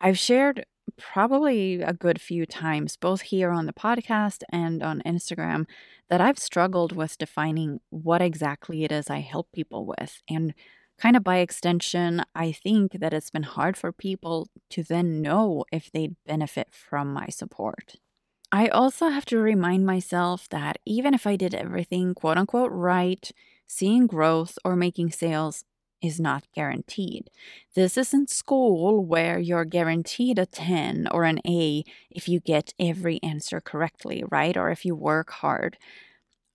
I've 0.00 0.18
shared 0.18 0.64
probably 0.96 1.82
a 1.82 1.92
good 1.92 2.20
few 2.20 2.46
times, 2.46 2.96
both 2.96 3.22
here 3.22 3.50
on 3.50 3.66
the 3.66 3.72
podcast 3.72 4.42
and 4.50 4.82
on 4.82 5.02
Instagram, 5.04 5.66
that 6.08 6.20
I've 6.20 6.38
struggled 6.38 6.92
with 6.96 7.18
defining 7.18 7.80
what 7.90 8.22
exactly 8.22 8.84
it 8.84 8.92
is 8.92 9.10
I 9.10 9.20
help 9.20 9.48
people 9.52 9.86
with. 9.86 10.20
And 10.28 10.54
kind 10.98 11.16
of 11.16 11.24
by 11.24 11.38
extension, 11.38 12.22
I 12.34 12.52
think 12.52 12.92
that 13.00 13.14
it's 13.14 13.30
been 13.30 13.44
hard 13.44 13.76
for 13.76 13.92
people 13.92 14.48
to 14.70 14.82
then 14.82 15.22
know 15.22 15.64
if 15.72 15.90
they'd 15.92 16.16
benefit 16.26 16.68
from 16.70 17.12
my 17.12 17.26
support. 17.28 17.96
I 18.52 18.68
also 18.68 19.08
have 19.08 19.24
to 19.26 19.38
remind 19.38 19.86
myself 19.86 20.48
that 20.50 20.78
even 20.84 21.14
if 21.14 21.26
I 21.26 21.36
did 21.36 21.54
everything 21.54 22.14
quote 22.14 22.36
unquote 22.36 22.72
right, 22.72 23.30
seeing 23.66 24.06
growth 24.08 24.58
or 24.64 24.74
making 24.74 25.12
sales 25.12 25.64
is 26.02 26.20
not 26.20 26.44
guaranteed. 26.54 27.30
This 27.74 27.96
isn't 27.98 28.30
school 28.30 29.04
where 29.04 29.38
you're 29.38 29.64
guaranteed 29.64 30.38
a 30.38 30.46
10 30.46 31.08
or 31.10 31.24
an 31.24 31.40
A 31.46 31.84
if 32.10 32.28
you 32.28 32.40
get 32.40 32.74
every 32.78 33.22
answer 33.22 33.60
correctly, 33.60 34.24
right? 34.30 34.56
Or 34.56 34.70
if 34.70 34.84
you 34.84 34.94
work 34.94 35.30
hard. 35.30 35.76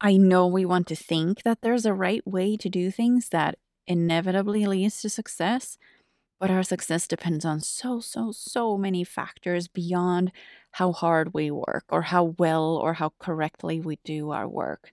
I 0.02 0.18
know 0.18 0.48
we 0.48 0.66
want 0.66 0.88
to 0.88 0.96
think 0.96 1.44
that 1.44 1.62
there's 1.62 1.86
a 1.86 1.94
right 1.94 2.26
way 2.28 2.58
to 2.58 2.70
do 2.70 2.92
things 2.92 3.30
that 3.30 3.58
inevitably 3.88 4.66
leads 4.66 5.02
to 5.02 5.10
success, 5.10 5.78
but 6.40 6.52
our 6.52 6.64
success 6.64 7.08
depends 7.08 7.46
on 7.46 7.62
so, 7.62 8.00
so, 8.02 8.32
so 8.32 8.78
many 8.78 9.04
factors 9.04 9.68
beyond 9.68 10.32
how 10.74 10.92
hard 10.94 11.34
we 11.34 11.52
work 11.52 11.86
or 11.90 12.04
how 12.04 12.36
well 12.40 12.78
or 12.78 12.96
how 12.96 13.14
correctly 13.20 13.80
we 13.82 14.00
do 14.06 14.32
our 14.32 14.48
work. 14.48 14.92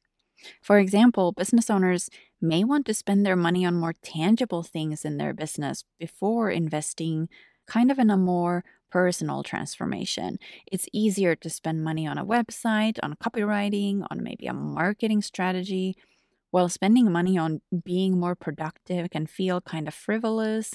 For 0.60 0.78
example, 0.78 1.32
business 1.32 1.70
owners 1.70 2.10
may 2.40 2.64
want 2.64 2.86
to 2.86 2.94
spend 2.94 3.24
their 3.24 3.36
money 3.36 3.64
on 3.64 3.76
more 3.76 3.94
tangible 4.02 4.62
things 4.62 5.04
in 5.04 5.16
their 5.16 5.32
business 5.32 5.84
before 5.98 6.50
investing 6.50 7.28
kind 7.66 7.90
of 7.90 7.98
in 7.98 8.10
a 8.10 8.16
more 8.16 8.64
personal 8.90 9.42
transformation. 9.42 10.38
It's 10.70 10.88
easier 10.92 11.34
to 11.36 11.48
spend 11.48 11.82
money 11.84 12.06
on 12.06 12.18
a 12.18 12.26
website, 12.26 12.98
on 13.02 13.14
copywriting, 13.14 14.06
on 14.10 14.22
maybe 14.22 14.46
a 14.46 14.52
marketing 14.52 15.22
strategy, 15.22 15.96
while 16.50 16.68
spending 16.68 17.10
money 17.10 17.38
on 17.38 17.62
being 17.84 18.18
more 18.20 18.34
productive 18.34 19.10
can 19.10 19.26
feel 19.26 19.60
kind 19.62 19.88
of 19.88 19.94
frivolous. 19.94 20.74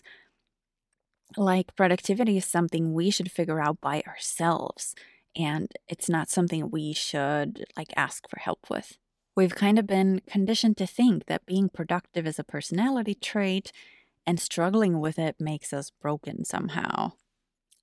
Like 1.35 1.75
productivity 1.75 2.37
is 2.37 2.45
something 2.45 2.93
we 2.93 3.09
should 3.11 3.31
figure 3.31 3.61
out 3.61 3.79
by 3.81 4.01
ourselves, 4.07 4.95
and 5.35 5.71
it's 5.87 6.09
not 6.09 6.29
something 6.29 6.71
we 6.71 6.93
should 6.93 7.65
like 7.75 7.93
ask 7.95 8.29
for 8.29 8.39
help 8.39 8.69
with. 8.69 8.97
We've 9.37 9.53
kind 9.53 9.77
of 9.77 9.85
been 9.85 10.21
conditioned 10.27 10.77
to 10.77 10.87
think 10.87 11.27
that 11.27 11.45
being 11.45 11.69
productive 11.69 12.25
is 12.25 12.39
a 12.39 12.43
personality 12.43 13.13
trait 13.13 13.71
and 14.25 14.39
struggling 14.39 14.99
with 14.99 15.19
it 15.19 15.35
makes 15.39 15.71
us 15.71 15.91
broken 16.01 16.43
somehow. 16.43 17.11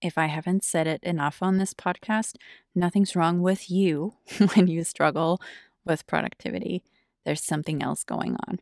If 0.03 0.19
I 0.19 0.27
haven't 0.27 0.65
said 0.65 0.89
it 0.89 1.05
enough 1.05 1.45
on 1.45 1.59
this 1.59 1.73
podcast, 1.73 2.35
nothing's 2.75 3.15
wrong 3.15 3.41
with 3.41 3.71
you 3.71 4.15
when 4.55 4.67
you 4.67 4.83
struggle 4.83 5.41
with 5.87 6.09
productivity. 6.09 6.83
There's 7.25 7.45
something 7.45 7.85
else 7.85 8.03
going 8.03 8.37
on. 8.49 8.59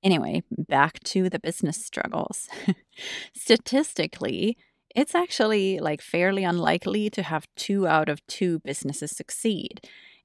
Anyway, 0.00 0.44
back 0.56 1.00
to 1.00 1.30
the 1.30 1.40
business 1.40 1.84
struggles. 1.84 2.48
Statistically, 3.34 4.56
it's 4.94 5.16
actually 5.16 5.80
like 5.80 6.00
fairly 6.00 6.44
unlikely 6.44 7.10
to 7.10 7.24
have 7.24 7.48
two 7.56 7.88
out 7.88 8.08
of 8.08 8.24
two 8.28 8.60
businesses 8.60 9.10
succeed. 9.10 9.80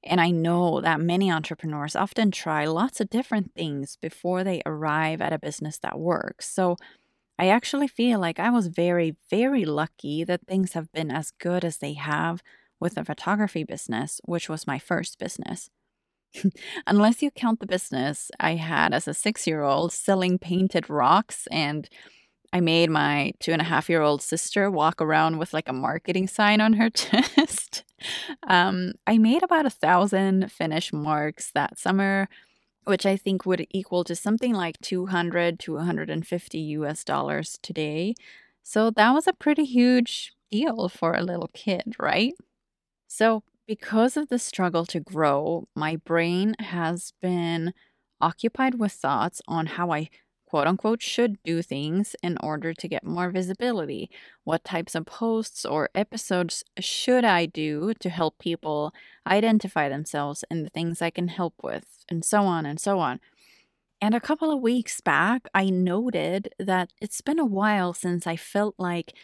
And 0.06 0.20
I 0.20 0.30
know 0.30 0.80
that 0.80 1.00
many 1.00 1.30
entrepreneurs 1.30 1.96
often 1.96 2.30
try 2.30 2.64
lots 2.64 3.00
of 3.00 3.10
different 3.10 3.52
things 3.54 3.96
before 4.00 4.44
they 4.44 4.62
arrive 4.64 5.20
at 5.20 5.32
a 5.32 5.38
business 5.38 5.78
that 5.78 5.98
works. 5.98 6.48
So 6.48 6.76
I 7.38 7.48
actually 7.48 7.88
feel 7.88 8.18
like 8.18 8.38
I 8.38 8.50
was 8.50 8.68
very, 8.68 9.16
very 9.28 9.64
lucky 9.64 10.24
that 10.24 10.46
things 10.46 10.72
have 10.72 10.90
been 10.92 11.10
as 11.10 11.32
good 11.32 11.64
as 11.64 11.78
they 11.78 11.92
have 11.94 12.42
with 12.80 12.94
the 12.94 13.04
photography 13.04 13.64
business, 13.64 14.20
which 14.24 14.48
was 14.48 14.66
my 14.66 14.78
first 14.78 15.18
business. 15.18 15.70
Unless 16.86 17.22
you 17.22 17.30
count 17.30 17.60
the 17.60 17.66
business 17.66 18.30
I 18.40 18.54
had 18.54 18.94
as 18.94 19.08
a 19.08 19.14
six 19.14 19.46
year 19.46 19.62
old 19.62 19.92
selling 19.92 20.38
painted 20.38 20.88
rocks 20.88 21.46
and 21.50 21.88
I 22.52 22.60
made 22.60 22.90
my 22.90 23.32
two 23.40 23.52
and 23.52 23.60
a 23.60 23.64
half 23.64 23.88
year 23.88 24.02
old 24.02 24.22
sister 24.22 24.70
walk 24.70 25.00
around 25.00 25.38
with 25.38 25.52
like 25.52 25.68
a 25.68 25.72
marketing 25.72 26.28
sign 26.28 26.60
on 26.60 26.74
her 26.74 26.90
chest. 27.02 27.84
um, 28.46 28.92
I 29.06 29.18
made 29.18 29.42
about 29.42 29.66
a 29.66 29.70
thousand 29.70 30.50
Finnish 30.52 30.92
marks 30.92 31.50
that 31.52 31.78
summer, 31.78 32.28
which 32.84 33.06
I 33.06 33.16
think 33.16 33.46
would 33.46 33.66
equal 33.70 34.04
to 34.04 34.16
something 34.16 34.52
like 34.52 34.80
200 34.80 35.58
to 35.60 35.74
150 35.74 36.58
US 36.58 37.04
dollars 37.04 37.58
today. 37.62 38.14
So 38.62 38.90
that 38.90 39.12
was 39.12 39.26
a 39.26 39.32
pretty 39.32 39.64
huge 39.64 40.34
deal 40.50 40.88
for 40.88 41.14
a 41.14 41.22
little 41.22 41.50
kid, 41.54 41.94
right? 41.98 42.34
So, 43.08 43.42
because 43.66 44.16
of 44.16 44.28
the 44.28 44.38
struggle 44.38 44.84
to 44.86 45.00
grow, 45.00 45.68
my 45.74 45.96
brain 45.96 46.54
has 46.60 47.12
been 47.20 47.74
occupied 48.20 48.76
with 48.76 48.92
thoughts 48.92 49.42
on 49.48 49.66
how 49.66 49.90
I 49.92 50.08
quote 50.46 50.66
unquote 50.66 51.02
should 51.02 51.42
do 51.44 51.62
things 51.62 52.16
in 52.22 52.38
order 52.42 52.72
to 52.72 52.88
get 52.88 53.04
more 53.04 53.30
visibility. 53.30 54.10
What 54.44 54.64
types 54.64 54.94
of 54.94 55.06
posts 55.06 55.64
or 55.64 55.90
episodes 55.94 56.64
should 56.78 57.24
I 57.24 57.46
do 57.46 57.92
to 58.00 58.08
help 58.08 58.38
people 58.38 58.92
identify 59.26 59.88
themselves 59.88 60.44
and 60.50 60.64
the 60.64 60.70
things 60.70 61.02
I 61.02 61.10
can 61.10 61.28
help 61.28 61.54
with, 61.62 62.04
and 62.08 62.24
so 62.24 62.42
on 62.42 62.66
and 62.66 62.80
so 62.80 62.98
on. 63.00 63.20
And 64.00 64.14
a 64.14 64.20
couple 64.20 64.50
of 64.50 64.60
weeks 64.60 65.00
back, 65.00 65.48
I 65.54 65.70
noted 65.70 66.54
that 66.58 66.92
it's 67.00 67.20
been 67.22 67.38
a 67.38 67.44
while 67.46 67.94
since 67.94 68.26
I 68.26 68.36
felt 68.36 68.74
like 68.78 69.14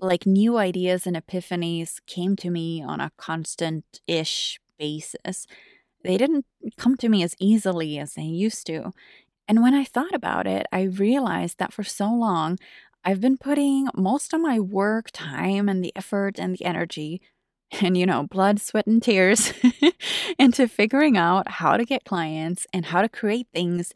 like 0.00 0.26
new 0.26 0.56
ideas 0.58 1.06
and 1.06 1.16
epiphanies 1.16 2.00
came 2.06 2.36
to 2.36 2.50
me 2.50 2.82
on 2.82 3.00
a 3.00 3.10
constant-ish 3.16 4.60
basis. 4.78 5.46
They 6.04 6.16
didn't 6.16 6.46
come 6.76 6.96
to 6.98 7.08
me 7.08 7.22
as 7.24 7.34
easily 7.40 7.98
as 7.98 8.14
they 8.14 8.22
used 8.22 8.66
to. 8.68 8.92
And 9.48 9.62
when 9.62 9.74
I 9.74 9.84
thought 9.84 10.14
about 10.14 10.46
it, 10.46 10.66
I 10.70 10.82
realized 10.82 11.58
that 11.58 11.72
for 11.72 11.82
so 11.82 12.12
long, 12.12 12.58
I've 13.04 13.20
been 13.20 13.38
putting 13.38 13.88
most 13.96 14.34
of 14.34 14.40
my 14.40 14.60
work, 14.60 15.08
time, 15.12 15.68
and 15.68 15.82
the 15.82 15.92
effort 15.96 16.38
and 16.38 16.54
the 16.54 16.64
energy, 16.64 17.22
and 17.80 17.96
you 17.96 18.06
know, 18.06 18.24
blood, 18.24 18.60
sweat, 18.60 18.86
and 18.86 19.02
tears 19.02 19.52
into 20.38 20.68
figuring 20.68 21.16
out 21.16 21.50
how 21.52 21.76
to 21.76 21.84
get 21.84 22.04
clients 22.04 22.66
and 22.72 22.86
how 22.86 23.00
to 23.00 23.08
create 23.08 23.48
things 23.52 23.94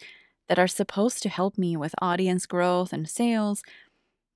that 0.49 0.59
are 0.59 0.69
supposed 0.69 1.23
to 1.23 1.29
help 1.29 1.59
me 1.59 1.77
with 1.77 1.95
audience 2.01 2.47
growth 2.47 2.93
and 2.93 3.09
sales, 3.09 3.63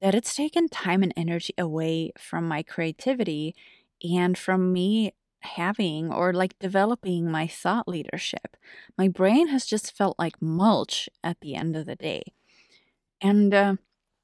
that 0.00 0.14
it's 0.14 0.34
taken 0.34 0.68
time 0.68 1.02
and 1.02 1.12
energy 1.16 1.54
away 1.58 2.12
from 2.18 2.46
my 2.46 2.62
creativity 2.62 3.54
and 4.02 4.36
from 4.36 4.72
me 4.72 5.12
having 5.40 6.12
or 6.12 6.32
like 6.32 6.58
developing 6.58 7.30
my 7.30 7.46
thought 7.46 7.88
leadership. 7.88 8.56
My 8.98 9.08
brain 9.08 9.48
has 9.48 9.66
just 9.66 9.96
felt 9.96 10.18
like 10.18 10.40
mulch 10.40 11.08
at 11.22 11.40
the 11.40 11.54
end 11.54 11.76
of 11.76 11.86
the 11.86 11.96
day. 11.96 12.22
And 13.20 13.54
uh, 13.54 13.76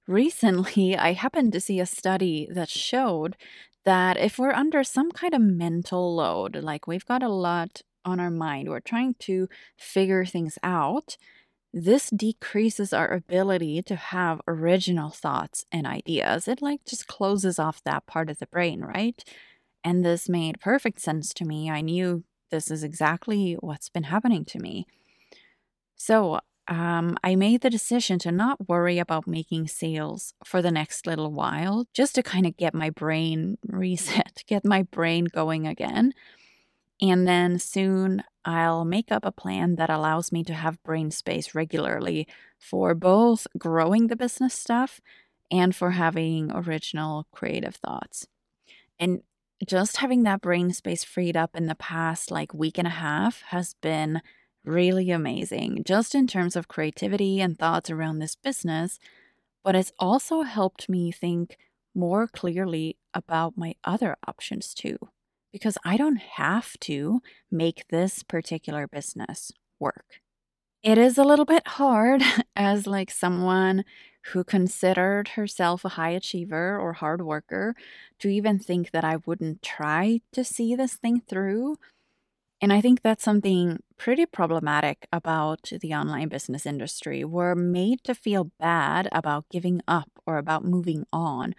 recently, 0.06 0.96
I 0.98 1.12
happened 1.12 1.52
to 1.52 1.60
see 1.60 1.80
a 1.80 1.86
study 1.86 2.48
that 2.50 2.68
showed 2.68 3.36
that 3.84 4.16
if 4.16 4.38
we're 4.38 4.52
under 4.52 4.84
some 4.84 5.10
kind 5.10 5.34
of 5.34 5.40
mental 5.40 6.14
load, 6.14 6.56
like 6.56 6.86
we've 6.86 7.06
got 7.06 7.22
a 7.22 7.28
lot 7.28 7.82
on 8.04 8.20
our 8.20 8.30
mind, 8.30 8.68
we're 8.68 8.80
trying 8.80 9.14
to 9.20 9.48
figure 9.76 10.24
things 10.24 10.58
out, 10.62 11.16
this 11.72 12.10
decreases 12.10 12.92
our 12.92 13.12
ability 13.12 13.82
to 13.82 13.96
have 13.96 14.42
original 14.46 15.10
thoughts 15.10 15.64
and 15.72 15.86
ideas. 15.86 16.46
It 16.46 16.60
like 16.60 16.84
just 16.84 17.06
closes 17.06 17.58
off 17.58 17.82
that 17.84 18.06
part 18.06 18.28
of 18.28 18.38
the 18.38 18.46
brain, 18.46 18.82
right? 18.82 19.24
And 19.84 20.04
this 20.04 20.28
made 20.28 20.60
perfect 20.60 21.00
sense 21.00 21.34
to 21.34 21.44
me. 21.44 21.70
I 21.70 21.80
knew 21.80 22.24
this 22.50 22.70
is 22.70 22.84
exactly 22.84 23.54
what's 23.60 23.88
been 23.88 24.04
happening 24.04 24.44
to 24.46 24.58
me. 24.58 24.86
So, 25.96 26.40
um, 26.68 27.16
I 27.24 27.34
made 27.34 27.60
the 27.60 27.70
decision 27.70 28.18
to 28.20 28.30
not 28.30 28.68
worry 28.68 28.98
about 28.98 29.26
making 29.26 29.66
sales 29.66 30.32
for 30.44 30.62
the 30.62 30.70
next 30.70 31.06
little 31.06 31.32
while, 31.32 31.86
just 31.92 32.14
to 32.14 32.22
kind 32.22 32.46
of 32.46 32.56
get 32.56 32.74
my 32.74 32.90
brain 32.90 33.58
reset, 33.66 34.44
get 34.46 34.64
my 34.64 34.82
brain 34.84 35.24
going 35.24 35.66
again. 35.66 36.12
And 37.00 37.26
then 37.26 37.58
soon 37.58 38.22
I'll 38.44 38.84
make 38.84 39.10
up 39.10 39.24
a 39.24 39.32
plan 39.32 39.74
that 39.76 39.90
allows 39.90 40.30
me 40.30 40.44
to 40.44 40.54
have 40.54 40.82
brain 40.84 41.10
space 41.10 41.54
regularly 41.54 42.28
for 42.58 42.94
both 42.94 43.46
growing 43.58 44.06
the 44.06 44.16
business 44.16 44.54
stuff 44.54 45.00
and 45.50 45.74
for 45.74 45.90
having 45.92 46.50
original 46.52 47.26
creative 47.32 47.76
thoughts. 47.76 48.26
And 49.00 49.22
just 49.66 49.98
having 49.98 50.22
that 50.24 50.40
brain 50.40 50.72
space 50.72 51.04
freed 51.04 51.36
up 51.36 51.54
in 51.54 51.66
the 51.66 51.74
past 51.74 52.30
like 52.30 52.52
week 52.52 52.78
and 52.78 52.86
a 52.86 52.90
half 52.90 53.42
has 53.48 53.74
been 53.80 54.20
really 54.64 55.10
amazing, 55.10 55.82
just 55.84 56.14
in 56.14 56.26
terms 56.26 56.56
of 56.56 56.68
creativity 56.68 57.40
and 57.40 57.58
thoughts 57.58 57.90
around 57.90 58.18
this 58.18 58.36
business. 58.36 58.98
But 59.64 59.76
it's 59.76 59.92
also 59.98 60.42
helped 60.42 60.88
me 60.88 61.12
think 61.12 61.56
more 61.94 62.26
clearly 62.26 62.96
about 63.14 63.56
my 63.56 63.74
other 63.84 64.16
options 64.26 64.74
too 64.74 64.98
because 65.52 65.76
I 65.84 65.96
don't 65.96 66.16
have 66.16 66.78
to 66.80 67.20
make 67.50 67.86
this 67.88 68.22
particular 68.22 68.88
business 68.88 69.52
work. 69.78 70.20
It 70.82 70.98
is 70.98 71.18
a 71.18 71.24
little 71.24 71.44
bit 71.44 71.66
hard 71.66 72.22
as 72.56 72.86
like 72.86 73.10
someone 73.10 73.84
who 74.32 74.44
considered 74.44 75.28
herself 75.28 75.84
a 75.84 75.90
high 75.90 76.10
achiever 76.10 76.78
or 76.78 76.92
hard 76.94 77.22
worker 77.22 77.74
to 78.20 78.28
even 78.28 78.58
think 78.58 78.90
that 78.92 79.04
I 79.04 79.16
wouldn't 79.26 79.62
try 79.62 80.20
to 80.32 80.44
see 80.44 80.74
this 80.74 80.94
thing 80.94 81.20
through. 81.28 81.76
And 82.60 82.72
I 82.72 82.80
think 82.80 83.02
that's 83.02 83.24
something 83.24 83.80
pretty 83.98 84.24
problematic 84.24 85.08
about 85.12 85.72
the 85.80 85.94
online 85.94 86.28
business 86.28 86.64
industry. 86.64 87.24
We're 87.24 87.56
made 87.56 88.04
to 88.04 88.14
feel 88.14 88.52
bad 88.60 89.08
about 89.10 89.48
giving 89.50 89.80
up 89.88 90.10
or 90.26 90.38
about 90.38 90.64
moving 90.64 91.04
on 91.12 91.54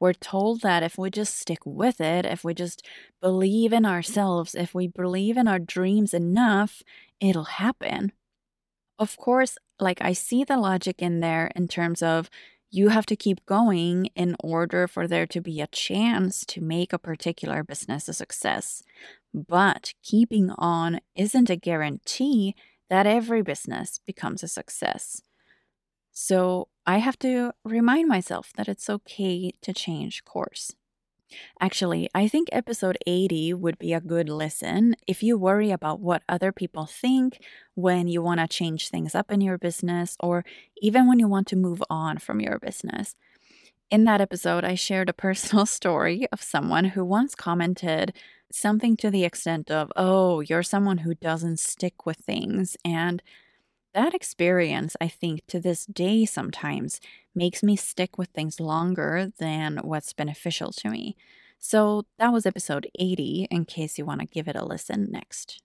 we're 0.00 0.14
told 0.14 0.62
that 0.62 0.82
if 0.82 0.98
we 0.98 1.10
just 1.10 1.38
stick 1.38 1.60
with 1.66 2.00
it, 2.00 2.26
if 2.26 2.44
we 2.44 2.54
just 2.54 2.86
believe 3.20 3.72
in 3.72 3.86
ourselves, 3.86 4.54
if 4.54 4.74
we 4.74 4.88
believe 4.88 5.36
in 5.36 5.48
our 5.48 5.58
dreams 5.58 6.14
enough, 6.14 6.82
it'll 7.20 7.44
happen. 7.44 8.12
Of 9.00 9.16
course, 9.18 9.58
like 9.80 10.02
I 10.02 10.12
see 10.12 10.44
the 10.44 10.58
logic 10.58 11.02
in 11.02 11.20
there 11.20 11.50
in 11.56 11.68
terms 11.68 12.02
of 12.02 12.30
you 12.70 12.90
have 12.90 13.06
to 13.08 13.16
keep 13.16 13.44
going 13.46 14.06
in 14.14 14.36
order 14.44 14.88
for 14.88 15.08
there 15.08 15.26
to 15.28 15.40
be 15.40 15.60
a 15.60 15.66
chance 15.68 16.44
to 16.46 16.62
make 16.62 16.92
a 16.92 16.98
particular 16.98 17.64
business 17.64 18.08
a 18.08 18.14
success. 18.14 18.82
But 19.34 19.94
keeping 20.04 20.50
on 20.58 21.00
isn't 21.16 21.50
a 21.50 21.56
guarantee 21.56 22.54
that 22.90 23.06
every 23.06 23.42
business 23.42 24.00
becomes 24.06 24.42
a 24.44 24.48
success. 24.48 25.22
So 26.12 26.68
I 26.86 26.98
have 26.98 27.18
to 27.20 27.52
remind 27.64 28.08
myself 28.08 28.52
that 28.56 28.68
it's 28.68 28.90
okay 28.90 29.52
to 29.62 29.74
change 29.74 30.24
course. 30.24 30.72
Actually, 31.60 32.08
I 32.14 32.28
think 32.28 32.48
episode 32.52 32.98
80 33.06 33.54
would 33.54 33.78
be 33.78 33.92
a 33.92 34.00
good 34.00 34.28
listen 34.28 34.96
if 35.06 35.22
you 35.22 35.38
worry 35.38 35.70
about 35.70 36.00
what 36.00 36.22
other 36.28 36.52
people 36.52 36.86
think 36.86 37.38
when 37.74 38.08
you 38.08 38.22
want 38.22 38.40
to 38.40 38.48
change 38.48 38.88
things 38.88 39.14
up 39.14 39.30
in 39.30 39.40
your 39.40 39.58
business 39.58 40.16
or 40.20 40.44
even 40.78 41.06
when 41.06 41.18
you 41.18 41.28
want 41.28 41.46
to 41.48 41.56
move 41.56 41.82
on 41.88 42.18
from 42.18 42.40
your 42.40 42.58
business. 42.58 43.14
In 43.90 44.04
that 44.04 44.20
episode, 44.20 44.64
I 44.64 44.74
shared 44.74 45.08
a 45.08 45.12
personal 45.26 45.66
story 45.66 46.26
of 46.32 46.42
someone 46.42 46.86
who 46.86 47.04
once 47.04 47.34
commented 47.34 48.14
something 48.52 48.96
to 48.96 49.10
the 49.10 49.24
extent 49.24 49.70
of, 49.70 49.92
Oh, 49.96 50.40
you're 50.40 50.62
someone 50.62 50.98
who 50.98 51.14
doesn't 51.14 51.58
stick 51.60 52.06
with 52.06 52.18
things. 52.18 52.76
And 52.84 53.22
that 53.94 54.14
experience, 54.14 54.96
I 55.00 55.08
think, 55.08 55.46
to 55.48 55.60
this 55.60 55.86
day 55.86 56.24
sometimes 56.24 57.00
makes 57.34 57.62
me 57.62 57.76
stick 57.76 58.18
with 58.18 58.28
things 58.30 58.60
longer 58.60 59.32
than 59.38 59.78
what's 59.78 60.12
beneficial 60.12 60.72
to 60.72 60.90
me. 60.90 61.16
So 61.58 62.04
that 62.18 62.32
was 62.32 62.46
episode 62.46 62.88
80, 62.98 63.46
in 63.50 63.64
case 63.64 63.98
you 63.98 64.04
want 64.04 64.20
to 64.20 64.26
give 64.26 64.48
it 64.48 64.56
a 64.56 64.64
listen 64.64 65.08
next. 65.10 65.62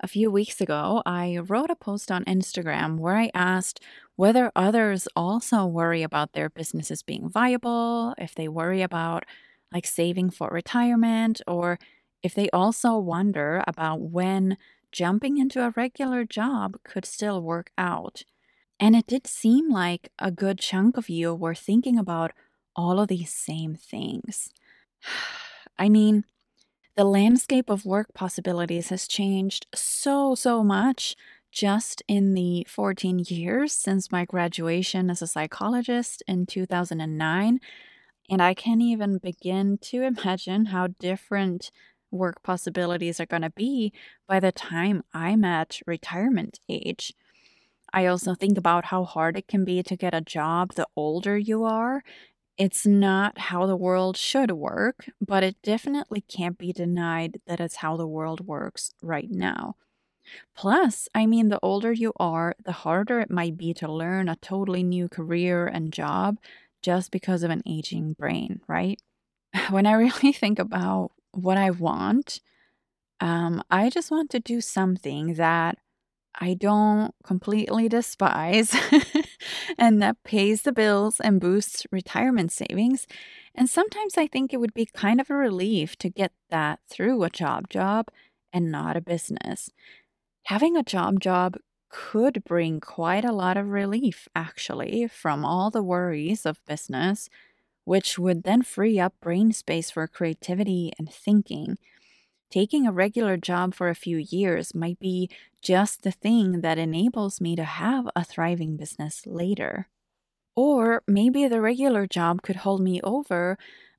A 0.00 0.08
few 0.08 0.30
weeks 0.30 0.60
ago, 0.60 1.02
I 1.06 1.38
wrote 1.38 1.70
a 1.70 1.76
post 1.76 2.10
on 2.10 2.24
Instagram 2.24 2.98
where 2.98 3.16
I 3.16 3.30
asked 3.34 3.82
whether 4.16 4.52
others 4.54 5.08
also 5.16 5.66
worry 5.66 6.02
about 6.02 6.32
their 6.32 6.48
businesses 6.48 7.02
being 7.02 7.28
viable, 7.28 8.14
if 8.16 8.34
they 8.34 8.48
worry 8.48 8.82
about 8.82 9.24
like 9.72 9.86
saving 9.86 10.30
for 10.30 10.48
retirement, 10.50 11.40
or 11.46 11.78
if 12.22 12.34
they 12.34 12.48
also 12.50 12.96
wonder 12.96 13.62
about 13.66 14.00
when 14.00 14.56
jumping 14.92 15.38
into 15.38 15.64
a 15.64 15.72
regular 15.76 16.24
job 16.24 16.78
could 16.84 17.04
still 17.04 17.40
work 17.42 17.70
out. 17.76 18.24
And 18.80 18.94
it 18.94 19.06
did 19.06 19.26
seem 19.26 19.70
like 19.70 20.10
a 20.18 20.30
good 20.30 20.58
chunk 20.58 20.96
of 20.96 21.08
you 21.08 21.34
were 21.34 21.54
thinking 21.54 21.98
about 21.98 22.32
all 22.76 23.00
of 23.00 23.08
these 23.08 23.32
same 23.32 23.74
things. 23.74 24.52
I 25.78 25.88
mean, 25.88 26.24
the 26.96 27.04
landscape 27.04 27.70
of 27.70 27.84
work 27.84 28.12
possibilities 28.14 28.88
has 28.88 29.06
changed 29.06 29.66
so, 29.74 30.34
so 30.34 30.64
much 30.64 31.14
just 31.52 32.02
in 32.08 32.34
the 32.34 32.66
14 32.68 33.20
years 33.28 33.72
since 33.72 34.12
my 34.12 34.24
graduation 34.24 35.08
as 35.08 35.22
a 35.22 35.26
psychologist 35.26 36.22
in 36.26 36.46
2009. 36.46 37.60
And 38.30 38.42
I 38.42 38.52
can't 38.54 38.82
even 38.82 39.18
begin 39.18 39.78
to 39.82 40.02
imagine 40.02 40.66
how 40.66 40.88
different 40.88 41.70
work 42.10 42.42
possibilities 42.42 43.20
are 43.20 43.26
going 43.26 43.42
to 43.42 43.50
be 43.50 43.92
by 44.26 44.40
the 44.40 44.52
time 44.52 45.02
I'm 45.12 45.44
at 45.44 45.80
retirement 45.86 46.60
age. 46.68 47.12
I 47.92 48.06
also 48.06 48.34
think 48.34 48.58
about 48.58 48.86
how 48.86 49.04
hard 49.04 49.36
it 49.36 49.48
can 49.48 49.64
be 49.64 49.82
to 49.82 49.96
get 49.96 50.14
a 50.14 50.20
job 50.20 50.74
the 50.74 50.86
older 50.94 51.38
you 51.38 51.64
are. 51.64 52.02
It's 52.56 52.86
not 52.86 53.38
how 53.38 53.66
the 53.66 53.76
world 53.76 54.16
should 54.16 54.50
work, 54.50 55.08
but 55.24 55.42
it 55.44 55.56
definitely 55.62 56.22
can't 56.22 56.58
be 56.58 56.72
denied 56.72 57.40
that 57.46 57.60
it's 57.60 57.76
how 57.76 57.96
the 57.96 58.06
world 58.06 58.46
works 58.46 58.90
right 59.00 59.30
now. 59.30 59.76
Plus, 60.56 61.08
I 61.14 61.24
mean, 61.26 61.48
the 61.48 61.60
older 61.62 61.92
you 61.92 62.12
are, 62.18 62.54
the 62.64 62.72
harder 62.72 63.20
it 63.20 63.30
might 63.30 63.56
be 63.56 63.72
to 63.74 63.90
learn 63.90 64.28
a 64.28 64.36
totally 64.36 64.82
new 64.82 65.08
career 65.08 65.66
and 65.66 65.92
job 65.92 66.38
just 66.82 67.10
because 67.10 67.42
of 67.42 67.50
an 67.50 67.62
aging 67.66 68.14
brain, 68.14 68.60
right? 68.68 69.00
When 69.70 69.86
I 69.86 69.92
really 69.92 70.32
think 70.32 70.58
about 70.58 71.12
what 71.32 71.56
I 71.56 71.70
want. 71.70 72.40
Um, 73.20 73.62
I 73.70 73.90
just 73.90 74.10
want 74.10 74.30
to 74.30 74.40
do 74.40 74.60
something 74.60 75.34
that 75.34 75.78
I 76.40 76.54
don't 76.54 77.14
completely 77.24 77.88
despise 77.88 78.74
and 79.78 80.00
that 80.02 80.22
pays 80.22 80.62
the 80.62 80.72
bills 80.72 81.18
and 81.20 81.40
boosts 81.40 81.84
retirement 81.90 82.52
savings. 82.52 83.06
And 83.54 83.68
sometimes 83.68 84.16
I 84.16 84.28
think 84.28 84.52
it 84.52 84.58
would 84.58 84.74
be 84.74 84.86
kind 84.86 85.20
of 85.20 85.30
a 85.30 85.34
relief 85.34 85.96
to 85.96 86.08
get 86.08 86.32
that 86.50 86.78
through 86.88 87.22
a 87.24 87.30
job 87.30 87.68
job 87.68 88.08
and 88.52 88.70
not 88.70 88.96
a 88.96 89.00
business. 89.00 89.70
Having 90.44 90.76
a 90.76 90.82
job 90.82 91.20
job 91.20 91.56
could 91.90 92.44
bring 92.44 92.80
quite 92.80 93.24
a 93.24 93.32
lot 93.32 93.56
of 93.56 93.68
relief, 93.68 94.28
actually, 94.36 95.08
from 95.08 95.44
all 95.44 95.70
the 95.70 95.82
worries 95.82 96.46
of 96.46 96.64
business 96.66 97.28
which 97.88 98.18
would 98.18 98.42
then 98.42 98.60
free 98.60 99.00
up 99.00 99.14
brain 99.18 99.50
space 99.50 99.90
for 99.90 100.06
creativity 100.06 100.92
and 100.98 101.10
thinking. 101.10 101.78
Taking 102.50 102.86
a 102.86 102.92
regular 102.92 103.38
job 103.38 103.72
for 103.72 103.88
a 103.88 103.94
few 103.94 104.18
years 104.18 104.74
might 104.74 104.98
be 104.98 105.30
just 105.62 106.02
the 106.02 106.10
thing 106.10 106.60
that 106.60 106.76
enables 106.76 107.40
me 107.40 107.56
to 107.56 107.64
have 107.64 108.06
a 108.14 108.26
thriving 108.26 108.76
business 108.76 109.22
later. 109.24 109.88
Or 110.54 111.02
maybe 111.08 111.48
the 111.48 111.62
regular 111.62 112.06
job 112.06 112.42
could 112.42 112.56
hold 112.56 112.82
me 112.82 113.00
over 113.00 113.56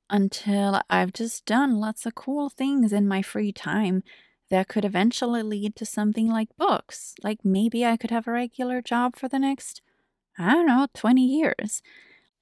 until 0.08 0.80
I've 0.88 1.12
just 1.12 1.44
done 1.44 1.80
lots 1.80 2.06
of 2.06 2.14
cool 2.14 2.48
things 2.48 2.92
in 2.92 3.08
my 3.08 3.22
free 3.22 3.50
time 3.50 4.04
that 4.50 4.68
could 4.68 4.84
eventually 4.84 5.42
lead 5.42 5.74
to 5.74 5.84
something 5.84 6.28
like 6.28 6.56
books. 6.56 7.16
Like 7.24 7.40
maybe 7.42 7.84
I 7.84 7.96
could 7.96 8.12
have 8.12 8.28
a 8.28 8.32
regular 8.32 8.82
job 8.82 9.16
for 9.16 9.26
the 9.26 9.40
next, 9.40 9.82
I 10.38 10.52
don't 10.52 10.66
know, 10.66 10.86
20 10.94 11.26
years. 11.26 11.82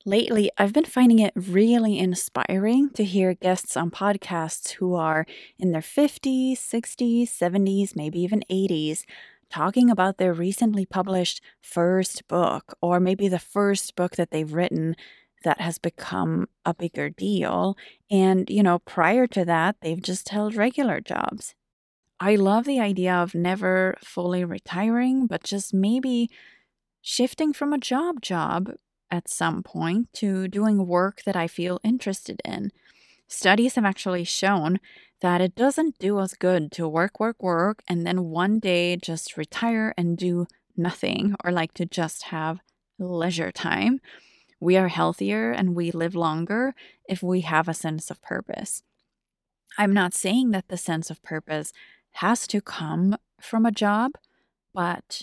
Lately, 0.05 0.51
I've 0.57 0.73
been 0.73 0.85
finding 0.85 1.19
it 1.19 1.33
really 1.35 1.99
inspiring 1.99 2.91
to 2.91 3.05
hear 3.05 3.35
guests 3.35 3.77
on 3.77 3.91
podcasts 3.91 4.73
who 4.73 4.95
are 4.95 5.27
in 5.59 5.73
their 5.73 5.83
50s, 5.83 6.59
60s, 6.61 7.31
70s, 7.31 7.95
maybe 7.97 8.21
even 8.21 8.43
80s 8.49 9.05
talking 9.51 9.91
about 9.91 10.19
their 10.19 10.33
recently 10.33 10.87
published 10.87 11.41
first 11.61 12.27
book, 12.29 12.77
or 12.81 13.01
maybe 13.01 13.29
the 13.29 13.39
first 13.39 13.97
book 13.97 14.17
that 14.17 14.31
they've 14.31 14.53
written 14.53 14.95
that 15.45 15.61
has 15.61 15.79
become 15.79 16.49
a 16.65 16.75
bigger 16.75 17.09
deal. 17.09 17.77
And, 18.11 18.49
you 18.51 18.63
know, 18.63 18.79
prior 18.81 19.27
to 19.29 19.45
that, 19.47 19.77
they've 19.81 20.03
just 20.03 20.29
held 20.29 20.55
regular 20.55 21.01
jobs. 21.01 21.55
I 22.21 22.37
love 22.37 22.65
the 22.65 22.81
idea 22.81 23.15
of 23.15 23.35
never 23.35 23.97
fully 24.03 24.45
retiring, 24.45 25.27
but 25.27 25.45
just 25.45 25.75
maybe 25.75 26.31
shifting 27.03 27.53
from 27.53 27.73
a 27.73 27.79
job 27.79 28.21
job 28.23 28.73
at 29.11 29.29
some 29.29 29.63
point 29.63 30.13
to 30.15 30.49
doing 30.49 30.87
work 30.87 31.23
that 31.25 31.37
I 31.37 31.47
feel 31.47 31.81
interested 31.83 32.41
in. 32.45 32.73
Studies 33.27 33.75
have 33.75 33.85
actually 33.85 34.25
shown 34.25 34.81
that 35.21 35.41
it 35.41 35.55
doesn't 35.55 35.99
do 35.99 36.19
us 36.19 36.35
good 36.35 36.71
to 36.73 36.89
work, 36.89 37.19
work, 37.19 37.43
work, 37.43 37.83
and 37.89 38.07
then 38.07 38.25
one 38.25 38.59
day 38.59 38.97
just 38.97 39.37
retire 39.37 39.93
and 39.97 40.17
do 40.17 40.47
nothing 40.77 41.35
or 41.45 41.51
like 41.51 41.75
to 41.75 41.85
just 41.85 42.25
have 42.25 42.61
leisure 42.99 43.51
time. 43.51 44.01
We 44.61 44.77
are 44.77 44.89
healthier 44.89 45.51
and 45.51 45.75
we 45.75 45.91
live 45.91 46.15
longer 46.15 46.75
if 47.09 47.23
we 47.23 47.43
have 47.43 47.69
a 47.69 47.75
sense 47.75 48.11
of 48.11 48.23
purpose. 48.23 48.83
I'm 49.77 49.93
not 49.93 50.15
saying 50.15 50.51
that 50.51 50.69
the 50.69 50.77
sense 50.77 51.11
of 51.11 51.23
purpose 51.23 51.73
has 52.15 52.47
to 52.49 52.61
come 52.61 53.17
from 53.41 53.65
a 53.67 53.73
job, 53.73 54.13
but 54.75 55.23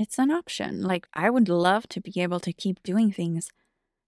it's 0.00 0.18
an 0.18 0.30
option. 0.30 0.82
Like, 0.82 1.06
I 1.14 1.30
would 1.30 1.48
love 1.48 1.88
to 1.90 2.00
be 2.00 2.20
able 2.20 2.40
to 2.40 2.52
keep 2.52 2.82
doing 2.82 3.12
things 3.12 3.50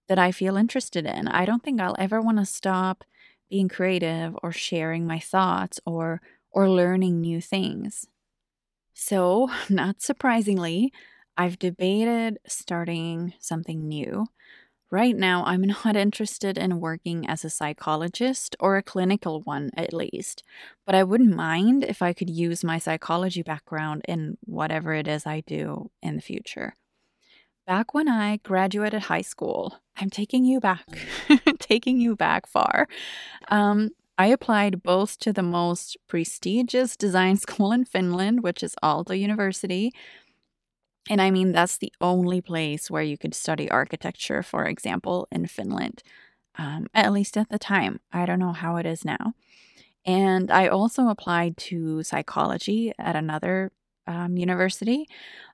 that 0.09 0.19
I 0.19 0.31
feel 0.31 0.57
interested 0.57 1.05
in. 1.05 1.27
I 1.29 1.45
don't 1.45 1.63
think 1.63 1.81
I'll 1.81 1.95
ever 1.99 2.21
want 2.21 2.39
to 2.39 2.45
stop 2.45 3.03
being 3.49 3.69
creative 3.69 4.37
or 4.43 4.51
sharing 4.51 5.07
my 5.07 5.19
thoughts 5.19 5.79
or 5.85 6.21
or 6.51 6.69
learning 6.69 7.21
new 7.21 7.41
things. 7.41 8.07
So, 8.93 9.49
not 9.69 10.01
surprisingly, 10.01 10.91
I've 11.37 11.59
debated 11.59 12.39
starting 12.47 13.33
something 13.39 13.87
new. 13.87 14.27
Right 14.93 15.17
now, 15.17 15.43
I'm 15.43 15.61
not 15.85 15.95
interested 15.95 16.55
in 16.55 16.79
working 16.79 17.27
as 17.27 17.43
a 17.43 17.49
psychologist 17.49 18.55
or 18.59 18.77
a 18.77 18.83
clinical 18.83 19.41
one, 19.41 19.71
at 19.75 19.91
least, 19.91 20.43
but 20.85 20.93
I 20.93 21.03
wouldn't 21.03 21.35
mind 21.35 21.83
if 21.83 22.03
I 22.03 22.13
could 22.13 22.29
use 22.29 22.63
my 22.63 22.77
psychology 22.77 23.41
background 23.41 24.03
in 24.07 24.37
whatever 24.45 24.93
it 24.93 25.07
is 25.07 25.25
I 25.25 25.41
do 25.47 25.89
in 26.03 26.15
the 26.15 26.21
future. 26.21 26.75
Back 27.65 27.95
when 27.95 28.07
I 28.07 28.37
graduated 28.43 29.01
high 29.03 29.23
school, 29.23 29.79
I'm 29.97 30.11
taking 30.11 30.45
you 30.45 30.59
back, 30.59 30.85
taking 31.57 31.99
you 31.99 32.15
back 32.15 32.45
far. 32.45 32.87
Um, 33.47 33.89
I 34.19 34.27
applied 34.27 34.83
both 34.83 35.17
to 35.19 35.33
the 35.33 35.41
most 35.41 35.97
prestigious 36.07 36.95
design 36.95 37.37
school 37.45 37.71
in 37.71 37.85
Finland, 37.85 38.43
which 38.43 38.61
is 38.61 38.75
Aalto 38.83 39.19
University, 39.19 39.91
and 41.09 41.21
I 41.21 41.31
mean, 41.31 41.51
that's 41.51 41.77
the 41.77 41.91
only 41.99 42.41
place 42.41 42.89
where 42.89 43.03
you 43.03 43.17
could 43.17 43.33
study 43.33 43.69
architecture, 43.69 44.41
for 44.41 44.65
example, 44.65 45.27
in 45.31 45.47
Finland, 45.47 46.01
um, 46.57 46.87
at 46.93 47.11
least 47.11 47.37
at 47.37 47.49
the 47.49 47.59
time. 47.59 47.99
I 48.11 48.25
don't 48.25 48.39
know 48.39 48.53
how 48.53 48.77
it 48.77 48.85
is 48.85 49.03
now. 49.03 49.33
And 50.05 50.51
I 50.51 50.67
also 50.67 51.09
applied 51.09 51.57
to 51.57 52.03
psychology 52.03 52.93
at 52.97 53.15
another 53.15 53.71
um, 54.07 54.37
university. 54.37 55.07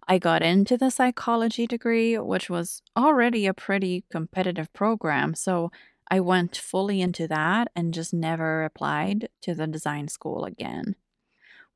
I 0.08 0.18
got 0.18 0.42
into 0.42 0.78
the 0.78 0.90
psychology 0.90 1.68
degree, 1.68 2.18
which 2.18 2.50
was 2.50 2.82
already 2.98 3.46
a 3.46 3.54
pretty 3.54 4.06
competitive 4.12 4.72
program. 4.74 5.36
So 5.36 5.72
I 6.10 6.20
went 6.20 6.58
fully 6.58 7.02
into 7.02 7.28
that 7.28 7.70
and 7.76 7.94
just 7.94 8.14
never 8.14 8.64
applied 8.64 9.30
to 9.44 9.54
the 9.54 9.68
design 9.68 10.08
school 10.08 10.46
again. 10.46 10.96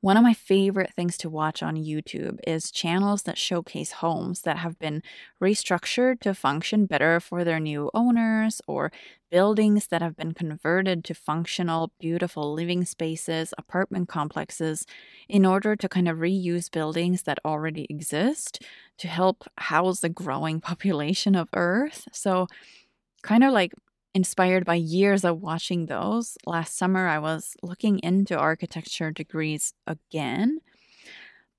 One 0.04 0.18
of 0.18 0.22
my 0.22 0.34
favorite 0.34 0.92
things 0.92 1.16
to 1.16 1.30
watch 1.30 1.62
on 1.62 1.76
YouTube 1.76 2.38
is 2.46 2.70
channels 2.70 3.22
that 3.22 3.38
showcase 3.38 3.90
homes 3.90 4.42
that 4.42 4.58
have 4.58 4.78
been 4.78 5.02
restructured 5.42 6.20
to 6.20 6.34
function 6.34 6.84
better 6.84 7.20
for 7.20 7.42
their 7.42 7.58
new 7.58 7.90
owners 7.94 8.60
or 8.68 8.92
buildings 9.30 9.86
that 9.86 10.02
have 10.02 10.14
been 10.14 10.34
converted 10.34 11.04
to 11.04 11.14
functional, 11.14 11.90
beautiful 11.98 12.52
living 12.52 12.84
spaces, 12.84 13.54
apartment 13.56 14.10
complexes, 14.10 14.84
in 15.26 15.46
order 15.46 15.74
to 15.74 15.88
kind 15.88 16.06
of 16.06 16.18
reuse 16.18 16.70
buildings 16.70 17.22
that 17.22 17.38
already 17.42 17.86
exist 17.88 18.62
to 18.98 19.08
help 19.08 19.44
house 19.56 20.00
the 20.00 20.10
growing 20.10 20.60
population 20.70 21.34
of 21.34 21.48
Earth. 21.54 22.08
So, 22.12 22.46
kind 23.22 23.42
of 23.42 23.54
like 23.54 23.72
inspired 24.14 24.64
by 24.64 24.76
years 24.76 25.24
of 25.24 25.42
watching 25.42 25.86
those, 25.86 26.38
last 26.46 26.76
summer 26.76 27.08
I 27.08 27.18
was 27.18 27.56
looking 27.62 27.98
into 28.00 28.38
architecture 28.38 29.10
degrees 29.10 29.74
again, 29.86 30.60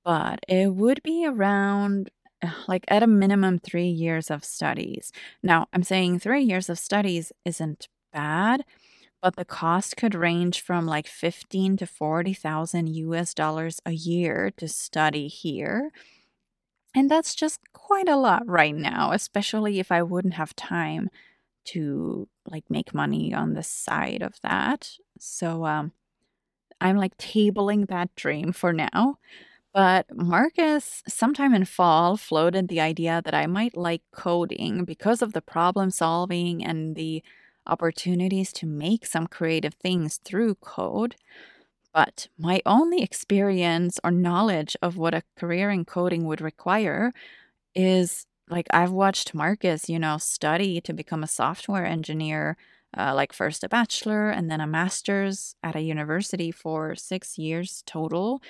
but 0.03 0.39
it 0.47 0.73
would 0.73 1.01
be 1.03 1.25
around 1.25 2.09
like 2.67 2.85
at 2.87 3.03
a 3.03 3.07
minimum 3.07 3.59
three 3.59 3.87
years 3.87 4.31
of 4.31 4.43
studies. 4.45 5.11
Now, 5.43 5.67
I'm 5.73 5.83
saying 5.83 6.19
three 6.19 6.43
years 6.43 6.69
of 6.69 6.79
studies 6.79 7.31
isn't 7.43 7.87
bad, 8.13 8.63
but 9.21 9.35
the 9.35 9.45
cost 9.45 9.97
could 9.97 10.15
range 10.15 10.61
from 10.61 10.85
like 10.85 11.07
15 11.07 11.77
to 11.77 11.87
40,000 11.87 12.95
US 12.95 13.33
dollars 13.33 13.81
a 13.85 13.91
year 13.91 14.51
to 14.57 14.67
study 14.67 15.27
here. 15.27 15.91
And 16.95 17.11
that's 17.11 17.35
just 17.35 17.59
quite 17.73 18.07
a 18.07 18.15
lot 18.15 18.47
right 18.47 18.75
now, 18.75 19.11
especially 19.11 19.79
if 19.79 19.91
I 19.91 20.01
wouldn't 20.01 20.35
have 20.35 20.55
time 20.55 21.09
to 21.65 22.27
like 22.47 22.65
make 22.69 22.93
money 22.93 23.33
on 23.33 23.53
the 23.53 23.63
side 23.63 24.21
of 24.21 24.39
that. 24.43 24.91
So 25.19 25.65
um 25.65 25.91
I'm 26.81 26.97
like 26.97 27.17
tabling 27.17 27.87
that 27.87 28.15
dream 28.15 28.51
for 28.51 28.73
now. 28.73 29.17
But 29.73 30.07
Marcus, 30.15 31.03
sometime 31.07 31.53
in 31.55 31.65
fall, 31.65 32.17
floated 32.17 32.69
the 32.69 32.81
idea 32.81 33.21
that 33.25 33.35
I 33.35 33.47
might 33.47 33.77
like 33.77 34.03
coding 34.13 34.85
because 34.85 35.21
of 35.21 35.33
the 35.33 35.41
problem 35.41 35.91
solving 35.91 36.65
and 36.65 36.95
the 36.95 37.23
opportunities 37.67 38.53
to 38.53 38.67
make 38.67 39.05
some 39.05 39.27
creative 39.27 39.75
things 39.75 40.19
through 40.25 40.55
code. 40.55 41.15
But 41.93 42.27
my 42.37 42.61
only 42.65 43.01
experience 43.01 43.99
or 44.03 44.11
knowledge 44.11 44.75
of 44.81 44.97
what 44.97 45.13
a 45.13 45.23
career 45.37 45.69
in 45.69 45.85
coding 45.85 46.25
would 46.25 46.41
require 46.41 47.13
is 47.75 48.27
like 48.49 48.67
I've 48.71 48.91
watched 48.91 49.33
Marcus, 49.33 49.89
you 49.89 49.99
know, 49.99 50.17
study 50.17 50.79
to 50.81 50.93
become 50.93 51.23
a 51.23 51.27
software 51.27 51.85
engineer, 51.85 52.57
uh, 52.97 53.13
like 53.15 53.33
first 53.33 53.63
a 53.63 53.69
bachelor 53.69 54.29
and 54.29 54.49
then 54.49 54.61
a 54.61 54.67
master's 54.67 55.55
at 55.63 55.75
a 55.75 55.81
university 55.81 56.51
for 56.51 56.95
six 56.95 57.37
years 57.37 57.83
total. 57.85 58.41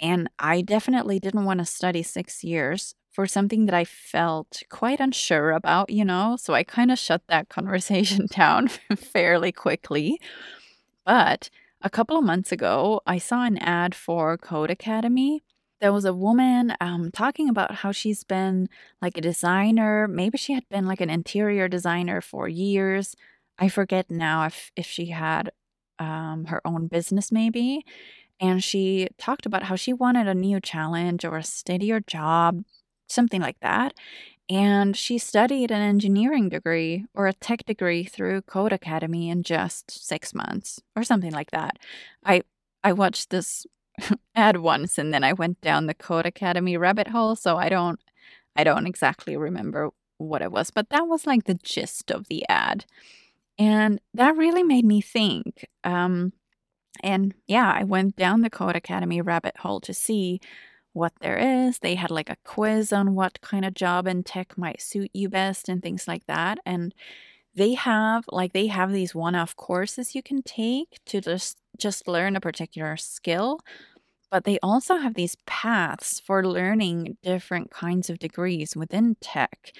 And 0.00 0.28
I 0.38 0.62
definitely 0.62 1.20
didn't 1.20 1.44
want 1.44 1.60
to 1.60 1.66
study 1.66 2.02
six 2.02 2.44
years 2.44 2.94
for 3.12 3.26
something 3.26 3.66
that 3.66 3.74
I 3.74 3.84
felt 3.84 4.62
quite 4.70 5.00
unsure 5.00 5.52
about, 5.52 5.90
you 5.90 6.04
know? 6.04 6.36
So 6.40 6.54
I 6.54 6.64
kind 6.64 6.90
of 6.90 6.98
shut 6.98 7.22
that 7.28 7.48
conversation 7.50 8.26
down 8.30 8.68
fairly 8.96 9.52
quickly. 9.52 10.20
But 11.04 11.50
a 11.82 11.90
couple 11.90 12.16
of 12.18 12.24
months 12.24 12.52
ago, 12.52 13.00
I 13.06 13.18
saw 13.18 13.44
an 13.44 13.58
ad 13.58 13.94
for 13.94 14.36
Codecademy 14.38 15.40
there 15.82 15.92
was 15.92 16.06
a 16.06 16.14
woman 16.14 16.74
um, 16.80 17.12
talking 17.12 17.50
about 17.50 17.76
how 17.76 17.92
she's 17.92 18.24
been 18.24 18.68
like 19.02 19.18
a 19.18 19.22
designer. 19.22 20.08
Maybe 20.08 20.38
she 20.38 20.54
had 20.54 20.68
been 20.70 20.86
like 20.86 21.02
an 21.02 21.10
interior 21.10 21.68
designer 21.68 22.22
for 22.22 22.48
years. 22.48 23.16
I 23.58 23.68
forget 23.68 24.10
now 24.10 24.46
if 24.46 24.72
if 24.76 24.86
she 24.86 25.06
had 25.08 25.52
um, 26.00 26.46
her 26.46 26.62
own 26.66 26.88
business, 26.88 27.32
maybe. 27.32 27.84
And 28.40 28.62
she 28.64 29.08
talked 29.18 29.46
about 29.46 29.64
how 29.64 29.76
she 29.76 29.92
wanted 29.92 30.28
a 30.28 30.34
new 30.34 30.60
challenge 30.60 31.24
or 31.24 31.36
a 31.38 31.44
steadier 31.44 32.00
job, 32.00 32.64
something 33.08 33.40
like 33.40 33.58
that. 33.62 33.94
And 34.50 34.96
she 34.96 35.18
studied 35.18 35.70
an 35.70 35.80
engineering 35.82 36.48
degree 36.48 37.06
or 37.14 37.26
a 37.26 37.32
tech 37.32 37.64
degree 37.64 38.04
through 38.04 38.42
Codecademy 38.42 39.30
in 39.30 39.42
just 39.42 39.90
six 39.90 40.34
months 40.34 40.80
or 40.96 41.04
something 41.04 41.32
like 41.32 41.50
that. 41.52 41.78
I 42.24 42.42
I 42.84 42.92
watched 42.92 43.30
this 43.30 43.66
ad 44.34 44.58
once 44.58 44.98
and 44.98 45.12
then 45.12 45.24
I 45.24 45.32
went 45.32 45.60
down 45.60 45.86
the 45.86 45.94
Codecademy 45.94 46.78
rabbit 46.78 47.08
hole, 47.08 47.36
so 47.36 47.56
I 47.56 47.68
don't 47.68 48.00
I 48.56 48.64
don't 48.64 48.86
exactly 48.86 49.36
remember 49.36 49.90
what 50.18 50.42
it 50.42 50.52
was, 50.52 50.70
but 50.70 50.90
that 50.90 51.08
was 51.08 51.26
like 51.26 51.44
the 51.44 51.58
gist 51.62 52.10
of 52.10 52.28
the 52.28 52.46
ad. 52.48 52.84
And 53.58 54.00
that 54.14 54.36
really 54.36 54.62
made 54.62 54.84
me 54.84 55.00
think. 55.00 55.66
Um, 55.84 56.32
and 57.02 57.34
yeah, 57.46 57.72
I 57.74 57.84
went 57.84 58.16
down 58.16 58.42
the 58.42 58.50
Codecademy 58.50 59.24
rabbit 59.24 59.58
hole 59.58 59.80
to 59.80 59.94
see 59.94 60.40
what 60.92 61.12
there 61.20 61.38
is. 61.38 61.78
They 61.78 61.94
had 61.94 62.10
like 62.10 62.30
a 62.30 62.36
quiz 62.44 62.92
on 62.92 63.14
what 63.14 63.40
kind 63.40 63.64
of 63.64 63.74
job 63.74 64.06
in 64.06 64.22
tech 64.22 64.58
might 64.58 64.80
suit 64.80 65.10
you 65.14 65.28
best 65.28 65.68
and 65.68 65.82
things 65.82 66.06
like 66.06 66.26
that. 66.26 66.58
And 66.66 66.94
they 67.54 67.74
have 67.74 68.24
like 68.28 68.52
they 68.52 68.66
have 68.68 68.92
these 68.92 69.14
one-off 69.14 69.56
courses 69.56 70.14
you 70.14 70.22
can 70.22 70.42
take 70.42 71.00
to 71.06 71.20
just 71.20 71.61
just 71.78 72.08
learn 72.08 72.36
a 72.36 72.40
particular 72.40 72.96
skill 72.96 73.60
but 74.30 74.44
they 74.44 74.58
also 74.62 74.96
have 74.96 75.14
these 75.14 75.36
paths 75.46 76.18
for 76.18 76.46
learning 76.46 77.18
different 77.22 77.70
kinds 77.70 78.08
of 78.08 78.18
degrees 78.18 78.74
within 78.74 79.16
tech 79.20 79.72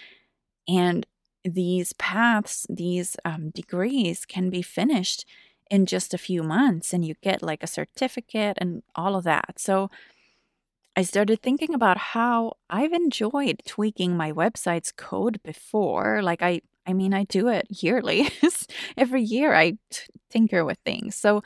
and 0.68 1.06
these 1.44 1.92
paths 1.94 2.66
these 2.68 3.16
um, 3.24 3.50
degrees 3.50 4.24
can 4.24 4.50
be 4.50 4.62
finished 4.62 5.24
in 5.70 5.86
just 5.86 6.14
a 6.14 6.18
few 6.18 6.42
months 6.42 6.92
and 6.92 7.04
you 7.04 7.14
get 7.22 7.42
like 7.42 7.62
a 7.62 7.66
certificate 7.66 8.56
and 8.60 8.82
all 8.94 9.16
of 9.16 9.24
that 9.24 9.58
so 9.58 9.90
I 10.94 11.02
started 11.02 11.40
thinking 11.42 11.74
about 11.74 11.96
how 11.96 12.54
I've 12.68 12.92
enjoyed 12.92 13.62
tweaking 13.66 14.16
my 14.16 14.32
website's 14.32 14.92
code 14.92 15.40
before. 15.42 16.20
Like 16.22 16.42
I 16.42 16.60
I 16.86 16.92
mean, 16.92 17.14
I 17.14 17.24
do 17.24 17.48
it 17.48 17.66
yearly. 17.70 18.28
Every 18.96 19.22
year 19.22 19.54
I 19.54 19.72
t- 19.90 20.02
tinker 20.30 20.64
with 20.64 20.78
things. 20.84 21.14
So 21.14 21.42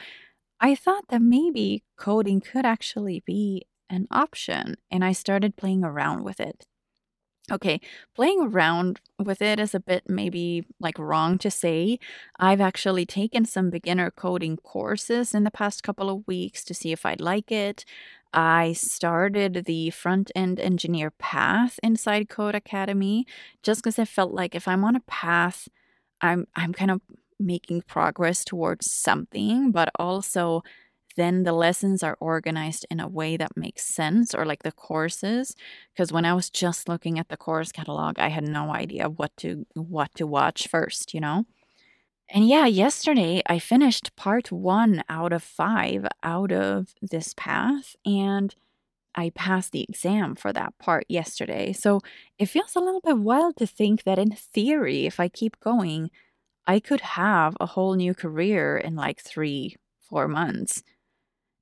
I 0.61 0.75
thought 0.75 1.09
that 1.09 1.23
maybe 1.23 1.85
coding 1.97 2.41
could 2.41 2.65
actually 2.65 3.23
be 3.27 3.67
an 3.91 4.07
option, 4.11 4.77
and 4.91 5.05
I 5.05 5.13
started 5.13 5.57
playing 5.57 5.85
around 5.85 6.25
with 6.25 6.41
it. 6.41 6.67
Okay, 7.53 7.81
playing 8.17 8.43
around 8.43 9.01
with 9.19 9.43
it 9.43 9.61
is 9.61 9.75
a 9.75 9.81
bit 9.81 10.05
maybe 10.09 10.67
like 10.81 10.99
wrong 10.99 11.39
to 11.39 11.51
say. 11.51 11.99
I've 12.39 12.61
actually 12.61 13.07
taken 13.07 13.45
some 13.45 13.71
beginner 13.71 14.11
coding 14.11 14.57
courses 14.59 15.35
in 15.35 15.45
the 15.45 15.51
past 15.53 15.83
couple 15.85 16.11
of 16.11 16.27
weeks 16.27 16.65
to 16.65 16.75
see 16.75 16.93
if 16.93 17.07
I'd 17.07 17.21
like 17.21 17.53
it. 17.53 17.85
I 18.33 18.73
started 18.75 19.65
the 19.67 19.91
front 19.91 20.33
end 20.35 20.61
engineer 20.61 21.11
path 21.13 21.79
inside 21.85 22.29
Codecademy 22.29 23.25
just 23.63 23.83
because 23.83 23.99
I 23.99 24.05
felt 24.07 24.33
like 24.33 24.55
if 24.57 24.67
I'm 24.69 24.85
on 24.85 24.97
a 24.97 25.01
path, 25.01 25.69
I'm 26.21 26.47
I'm 26.57 26.73
kind 26.73 26.91
of 26.91 27.01
making 27.39 27.83
progress 27.83 28.45
towards 28.45 28.91
something, 28.91 29.71
but 29.73 29.91
also 29.99 30.63
then 31.17 31.45
the 31.45 31.53
lessons 31.53 32.03
are 32.03 32.17
organized 32.21 32.87
in 32.91 33.01
a 33.01 33.09
way 33.09 33.37
that 33.37 33.57
makes 33.57 33.85
sense 33.85 34.35
or 34.35 34.45
like 34.45 34.63
the 34.63 34.73
courses 34.73 35.55
because 35.93 36.13
when 36.13 36.25
i 36.27 36.35
was 36.35 36.51
just 36.51 36.89
looking 36.89 37.19
at 37.19 37.29
the 37.29 37.37
course 37.37 37.73
catalog 37.73 38.19
i 38.19 38.29
had 38.29 38.47
no 38.47 38.71
idea 38.73 39.09
what 39.09 39.37
to 39.37 39.67
what 39.75 40.15
to 40.15 40.27
watch 40.27 40.69
first 40.69 41.15
you 41.15 41.21
know 41.21 41.45
and 42.29 42.49
yeah 42.49 42.67
yesterday 42.67 43.43
i 43.47 43.59
finished 43.59 44.15
part 44.17 44.53
1 44.53 45.03
out 45.09 45.33
of 45.33 45.43
5 45.43 46.07
out 46.23 46.53
of 46.53 46.95
this 47.03 47.35
path 47.37 47.97
and 48.05 48.55
I 49.15 49.31
passed 49.31 49.73
the 49.73 49.85
exam 49.89 50.37
for 50.37 50.53
that 50.53 50.75
part 50.79 51.07
yesterday. 51.09 51.73
So 51.73 52.01
it 52.39 52.47
feels 52.47 52.77
a 52.77 52.81
little 52.81 53.01
bit 53.01 53.19
wild 53.19 53.57
to 53.57 53.67
think 53.67 54.05
that 54.05 54.19
in 54.19 54.31
theory, 54.33 55.07
if 55.07 55.19
I 55.19 55.29
keep 55.29 55.59
going, 55.61 56.11
I 56.67 56.81
could 56.81 57.01
have 57.01 57.57
a 57.61 57.67
whole 57.67 57.95
new 57.95 58.15
career 58.15 58.77
in 58.77 58.97
like 58.97 59.21
three, 59.21 59.77
four 60.01 60.29
months. 60.29 60.83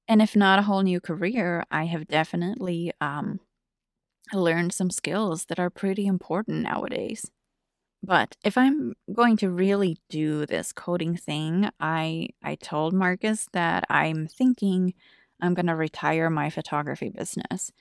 And 0.08 0.22
if 0.22 0.36
not 0.36 0.58
a 0.58 0.62
whole 0.62 0.82
new 0.82 1.00
career, 1.00 1.64
I 1.70 1.84
have 1.86 2.06
definitely 2.08 2.92
um, 3.00 3.40
learned 4.32 4.72
some 4.72 4.90
skills 4.90 5.46
that 5.46 5.58
are 5.58 5.70
pretty 5.70 6.06
important 6.06 6.62
nowadays. 6.62 7.30
But 8.02 8.36
if 8.44 8.58
I'm 8.58 8.94
going 9.12 9.36
to 9.38 9.50
really 9.50 9.96
do 10.10 10.44
this 10.44 10.72
coding 10.72 11.16
thing, 11.16 11.70
I 11.80 12.28
I 12.42 12.56
told 12.56 12.92
Marcus 12.92 13.46
that 13.52 13.84
I'm 13.88 14.26
thinking 14.26 14.92
I'm 15.40 15.54
going 15.54 15.66
to 15.66 15.74
retire 15.74 16.28
my 16.28 16.50
photography 16.50 17.08
business 17.08 17.72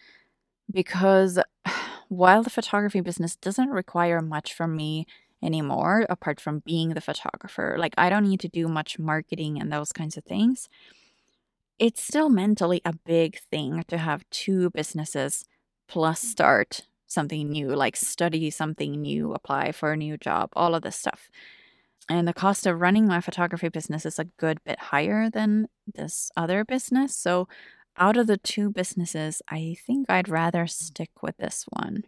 because 0.71 1.39
while 2.09 2.43
the 2.43 2.49
photography 2.49 3.01
business 3.01 3.36
doesn't 3.36 3.69
require 3.69 4.21
much 4.21 4.53
from 4.53 4.75
me 4.75 5.05
anymore 5.43 6.06
apart 6.10 6.39
from 6.39 6.60
being 6.60 6.89
the 6.89 7.01
photographer, 7.01 7.75
like 7.77 7.93
I 7.97 8.10
don't 8.10 8.27
need 8.27 8.39
to 8.41 8.47
do 8.47 8.67
much 8.67 8.97
marketing 8.97 9.60
and 9.60 9.71
those 9.71 9.91
kinds 9.91 10.17
of 10.17 10.23
things 10.23 10.69
it's 11.79 12.01
still 12.03 12.29
mentally 12.29 12.82
a 12.86 12.93
big 12.93 13.39
thing 13.51 13.84
to 13.88 13.97
have 13.97 14.29
two 14.29 14.69
businesses 14.69 15.45
plus 15.88 16.19
mm-hmm. 16.19 16.29
start 16.29 16.82
something 17.08 17.49
new, 17.49 17.67
like 17.67 17.95
study 17.95 18.49
something 18.49 19.01
new, 19.01 19.34
apply 19.34 19.71
for 19.71 19.91
a 19.91 19.97
new 19.97 20.17
job, 20.17 20.49
all 20.53 20.73
of 20.73 20.82
this 20.82 20.95
stuff. 20.95 21.29
And 22.10 22.27
the 22.27 22.34
cost 22.34 22.65
of 22.65 22.82
running 22.82 23.08
my 23.08 23.21
photography 23.21 23.69
business 23.69 24.06
is 24.06 24.17
a 24.17 24.25
good 24.25 24.63
bit 24.63 24.79
higher 24.79 25.29
than 25.29 25.67
this 25.93 26.32
other 26.36 26.65
business. 26.65 27.15
So, 27.15 27.47
out 27.95 28.17
of 28.17 28.25
the 28.25 28.38
two 28.38 28.71
businesses, 28.71 29.41
I 29.47 29.75
think 29.86 30.10
I'd 30.10 30.27
rather 30.27 30.63
mm. 30.63 30.69
stick 30.69 31.12
with 31.21 31.38
this 31.38 31.65
one. 31.69 32.06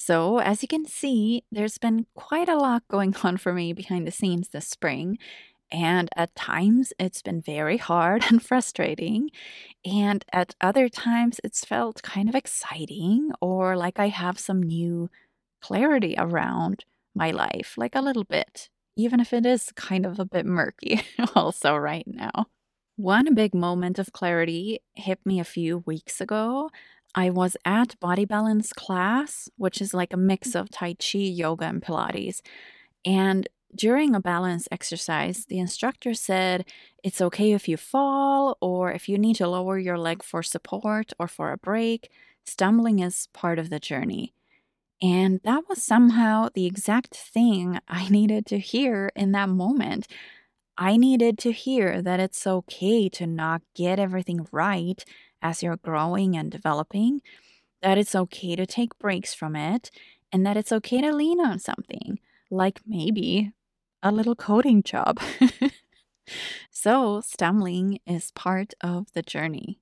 So, 0.00 0.38
as 0.38 0.62
you 0.62 0.68
can 0.68 0.86
see, 0.86 1.44
there's 1.52 1.76
been 1.76 2.06
quite 2.14 2.48
a 2.48 2.56
lot 2.56 2.88
going 2.88 3.14
on 3.22 3.36
for 3.36 3.52
me 3.52 3.74
behind 3.74 4.06
the 4.06 4.10
scenes 4.10 4.48
this 4.48 4.66
spring. 4.66 5.18
And 5.70 6.08
at 6.16 6.34
times 6.34 6.94
it's 6.98 7.20
been 7.20 7.42
very 7.42 7.76
hard 7.76 8.24
and 8.30 8.42
frustrating. 8.42 9.28
And 9.84 10.24
at 10.32 10.54
other 10.58 10.88
times 10.88 11.38
it's 11.44 11.66
felt 11.66 12.02
kind 12.02 12.30
of 12.30 12.34
exciting 12.34 13.32
or 13.42 13.76
like 13.76 13.98
I 13.98 14.08
have 14.08 14.38
some 14.38 14.62
new 14.62 15.10
clarity 15.60 16.14
around 16.16 16.86
my 17.14 17.30
life, 17.30 17.74
like 17.76 17.94
a 17.94 18.00
little 18.00 18.24
bit, 18.24 18.70
even 18.96 19.20
if 19.20 19.34
it 19.34 19.44
is 19.44 19.70
kind 19.76 20.06
of 20.06 20.18
a 20.18 20.24
bit 20.24 20.46
murky 20.46 21.02
also 21.34 21.76
right 21.76 22.06
now. 22.06 22.46
One 22.96 23.34
big 23.34 23.54
moment 23.54 23.98
of 23.98 24.14
clarity 24.14 24.80
hit 24.94 25.20
me 25.26 25.40
a 25.40 25.44
few 25.44 25.78
weeks 25.84 26.22
ago. 26.22 26.70
I 27.14 27.30
was 27.30 27.56
at 27.64 27.98
Body 28.00 28.24
Balance 28.24 28.72
class, 28.72 29.48
which 29.56 29.80
is 29.80 29.94
like 29.94 30.12
a 30.12 30.16
mix 30.16 30.50
mm. 30.50 30.60
of 30.60 30.70
Tai 30.70 30.94
Chi, 30.94 31.18
yoga, 31.18 31.64
and 31.66 31.82
Pilates. 31.82 32.40
And 33.04 33.48
during 33.74 34.14
a 34.14 34.20
balance 34.20 34.68
exercise, 34.70 35.46
the 35.46 35.58
instructor 35.58 36.14
said 36.14 36.64
it's 37.02 37.20
okay 37.20 37.52
if 37.52 37.68
you 37.68 37.76
fall 37.76 38.58
or 38.60 38.92
if 38.92 39.08
you 39.08 39.16
need 39.16 39.36
to 39.36 39.48
lower 39.48 39.78
your 39.78 39.98
leg 39.98 40.22
for 40.22 40.42
support 40.42 41.12
or 41.18 41.28
for 41.28 41.52
a 41.52 41.58
break. 41.58 42.10
Stumbling 42.44 42.98
is 42.98 43.28
part 43.32 43.58
of 43.58 43.70
the 43.70 43.80
journey. 43.80 44.34
And 45.02 45.40
that 45.44 45.68
was 45.68 45.82
somehow 45.82 46.48
the 46.52 46.66
exact 46.66 47.14
thing 47.14 47.78
I 47.88 48.08
needed 48.08 48.46
to 48.46 48.58
hear 48.58 49.10
in 49.14 49.32
that 49.32 49.48
moment. 49.48 50.06
I 50.76 50.96
needed 50.96 51.38
to 51.40 51.52
hear 51.52 52.00
that 52.02 52.20
it's 52.20 52.46
okay 52.46 53.08
to 53.10 53.26
not 53.26 53.62
get 53.74 53.98
everything 53.98 54.46
right 54.50 55.04
as 55.42 55.62
you're 55.62 55.76
growing 55.76 56.36
and 56.36 56.50
developing, 56.50 57.20
that 57.82 57.98
it's 57.98 58.14
okay 58.14 58.56
to 58.56 58.66
take 58.66 58.98
breaks 58.98 59.34
from 59.34 59.56
it, 59.56 59.90
and 60.32 60.44
that 60.46 60.56
it's 60.56 60.72
okay 60.72 61.00
to 61.00 61.12
lean 61.12 61.40
on 61.40 61.58
something, 61.58 62.18
like 62.50 62.80
maybe 62.86 63.52
a 64.02 64.12
little 64.12 64.36
coding 64.36 64.82
job. 64.82 65.20
so, 66.70 67.20
stumbling 67.20 67.98
is 68.06 68.32
part 68.32 68.74
of 68.80 69.12
the 69.12 69.22
journey. 69.22 69.80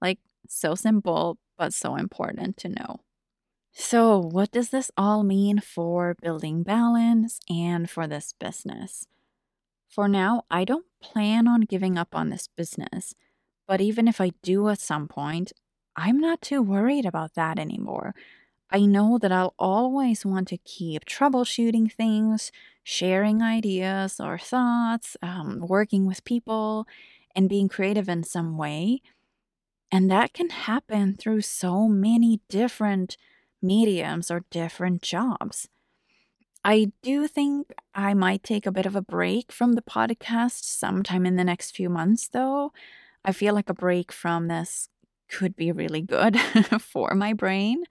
Like, 0.00 0.18
so 0.48 0.74
simple, 0.74 1.38
but 1.56 1.74
so 1.74 1.96
important 1.96 2.56
to 2.58 2.68
know. 2.68 3.00
So, 3.72 4.18
what 4.18 4.50
does 4.50 4.70
this 4.70 4.90
all 4.96 5.22
mean 5.22 5.60
for 5.60 6.16
building 6.20 6.62
balance 6.62 7.38
and 7.48 7.88
for 7.88 8.06
this 8.06 8.34
business? 8.38 9.06
For 9.88 10.08
now, 10.08 10.44
I 10.50 10.64
don't 10.64 10.86
plan 11.00 11.46
on 11.46 11.62
giving 11.62 11.96
up 11.96 12.14
on 12.14 12.28
this 12.28 12.48
business, 12.56 13.14
but 13.68 13.80
even 13.82 14.08
if 14.08 14.20
I 14.20 14.32
do 14.42 14.68
at 14.70 14.80
some 14.80 15.08
point, 15.08 15.52
I'm 15.96 16.18
not 16.20 16.42
too 16.42 16.62
worried 16.62 17.06
about 17.06 17.34
that 17.36 17.58
anymore 17.60 18.14
I 18.70 18.80
know 18.86 19.18
that 19.18 19.32
I'll 19.32 19.54
always 19.58 20.26
want 20.26 20.48
to 20.48 20.58
keep 20.58 21.04
troubleshooting 21.04 21.92
things, 21.92 22.52
sharing 22.84 23.42
ideas 23.42 24.20
or 24.20 24.38
thoughts, 24.38 25.16
um, 25.22 25.60
working 25.68 26.06
with 26.06 26.24
people, 26.24 26.86
and 27.36 27.48
being 27.48 27.68
creative 27.68 28.08
in 28.08 28.24
some 28.24 28.56
way. 28.58 29.02
And 29.90 30.10
that 30.10 30.34
can 30.34 30.50
happen 30.50 31.14
through 31.16 31.42
so 31.42 31.88
many 31.88 32.40
different 32.48 33.16
mediums 33.62 34.30
or 34.30 34.44
different 34.50 35.02
jobs. 35.02 35.68
I 36.64 36.92
do 37.02 37.26
think 37.28 37.72
I 37.94 38.14
might 38.14 38.42
take 38.42 38.66
a 38.66 38.72
bit 38.72 38.86
of 38.86 38.96
a 38.96 39.02
break 39.02 39.52
from 39.52 39.72
the 39.74 39.82
podcast 39.82 40.64
sometime 40.64 41.24
in 41.26 41.36
the 41.36 41.44
next 41.44 41.74
few 41.74 41.88
months, 41.88 42.28
though. 42.28 42.72
I 43.28 43.32
feel 43.32 43.52
like 43.52 43.68
a 43.68 43.74
break 43.74 44.10
from 44.10 44.48
this 44.48 44.88
could 45.28 45.54
be 45.54 45.70
really 45.70 46.00
good 46.00 46.40
for 46.80 47.14
my 47.14 47.34
brain. 47.34 47.84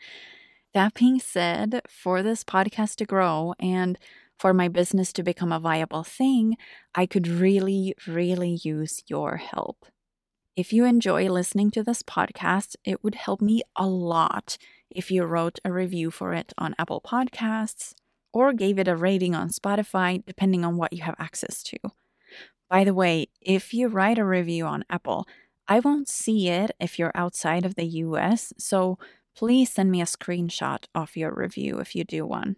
That 0.73 0.95
being 0.95 1.19
said, 1.19 1.83
for 1.87 2.23
this 2.23 2.43
podcast 2.43 2.95
to 2.95 3.05
grow 3.05 3.53
and 3.59 3.99
for 4.39 4.51
my 4.51 4.67
business 4.67 5.13
to 5.13 5.21
become 5.21 5.51
a 5.51 5.59
viable 5.59 6.03
thing, 6.03 6.57
I 6.95 7.05
could 7.05 7.27
really, 7.27 7.93
really 8.07 8.57
use 8.63 9.03
your 9.05 9.37
help. 9.37 9.85
If 10.55 10.73
you 10.73 10.85
enjoy 10.85 11.29
listening 11.29 11.69
to 11.71 11.83
this 11.83 12.01
podcast, 12.01 12.75
it 12.83 13.03
would 13.03 13.13
help 13.13 13.39
me 13.39 13.61
a 13.75 13.85
lot 13.85 14.57
if 14.89 15.11
you 15.11 15.23
wrote 15.23 15.59
a 15.63 15.71
review 15.71 16.09
for 16.09 16.33
it 16.33 16.51
on 16.57 16.73
Apple 16.79 16.99
Podcasts 16.99 17.93
or 18.33 18.53
gave 18.53 18.79
it 18.79 18.87
a 18.87 18.95
rating 18.95 19.35
on 19.35 19.49
Spotify, 19.49 20.25
depending 20.25 20.65
on 20.65 20.77
what 20.77 20.93
you 20.93 21.03
have 21.03 21.15
access 21.19 21.61
to. 21.61 21.77
By 22.69 22.83
the 22.83 22.93
way, 22.93 23.27
if 23.41 23.73
you 23.73 23.87
write 23.87 24.17
a 24.17 24.25
review 24.25 24.65
on 24.65 24.83
Apple, 24.89 25.25
I 25.67 25.79
won't 25.79 26.09
see 26.09 26.49
it 26.49 26.71
if 26.79 26.97
you're 26.99 27.11
outside 27.15 27.65
of 27.65 27.75
the 27.75 27.85
US, 27.85 28.53
so 28.57 28.97
please 29.35 29.69
send 29.71 29.91
me 29.91 30.01
a 30.01 30.05
screenshot 30.05 30.85
of 30.95 31.15
your 31.15 31.33
review 31.33 31.79
if 31.79 31.95
you 31.95 32.03
do 32.03 32.25
one. 32.25 32.57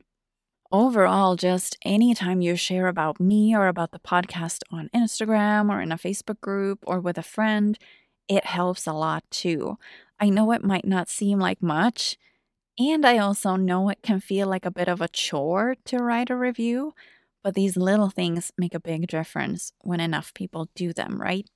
Overall, 0.71 1.35
just 1.35 1.77
anytime 1.83 2.41
you 2.41 2.55
share 2.55 2.87
about 2.87 3.19
me 3.19 3.55
or 3.55 3.67
about 3.67 3.91
the 3.91 3.99
podcast 3.99 4.59
on 4.71 4.89
Instagram 4.95 5.69
or 5.71 5.81
in 5.81 5.91
a 5.91 5.97
Facebook 5.97 6.41
group 6.41 6.79
or 6.85 6.99
with 6.99 7.17
a 7.17 7.23
friend, 7.23 7.77
it 8.27 8.45
helps 8.45 8.85
a 8.87 8.93
lot 8.93 9.23
too. 9.31 9.77
I 10.19 10.29
know 10.29 10.51
it 10.51 10.63
might 10.63 10.85
not 10.85 11.09
seem 11.09 11.39
like 11.39 11.61
much, 11.63 12.17
and 12.79 13.05
I 13.05 13.17
also 13.17 13.55
know 13.55 13.89
it 13.89 14.03
can 14.03 14.19
feel 14.19 14.47
like 14.47 14.65
a 14.65 14.71
bit 14.71 14.87
of 14.87 15.01
a 15.01 15.07
chore 15.09 15.75
to 15.85 15.97
write 15.97 16.29
a 16.29 16.35
review, 16.35 16.93
but 17.43 17.55
these 17.55 17.77
little 17.77 18.09
things 18.09 18.51
make 18.57 18.73
a 18.73 18.79
big 18.79 19.07
difference 19.07 19.71
when 19.81 19.99
enough 19.99 20.33
people 20.33 20.69
do 20.75 20.93
them, 20.93 21.21
right? 21.21 21.47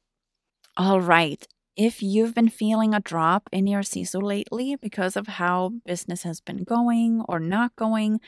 All 0.78 1.02
right, 1.02 1.46
if 1.76 2.02
you've 2.04 2.36
been 2.36 2.50
feeling 2.50 2.94
a 2.94 3.00
drop 3.00 3.50
in 3.52 3.68
your 3.68 3.82
SISU 3.82 4.22
lately 4.22 4.76
because 4.76 5.16
of 5.18 5.28
how 5.28 5.74
business 5.86 6.24
has 6.24 6.42
been 6.42 6.64
going 6.64 7.24
or 7.28 7.40
not 7.40 7.76
going, 7.76 8.20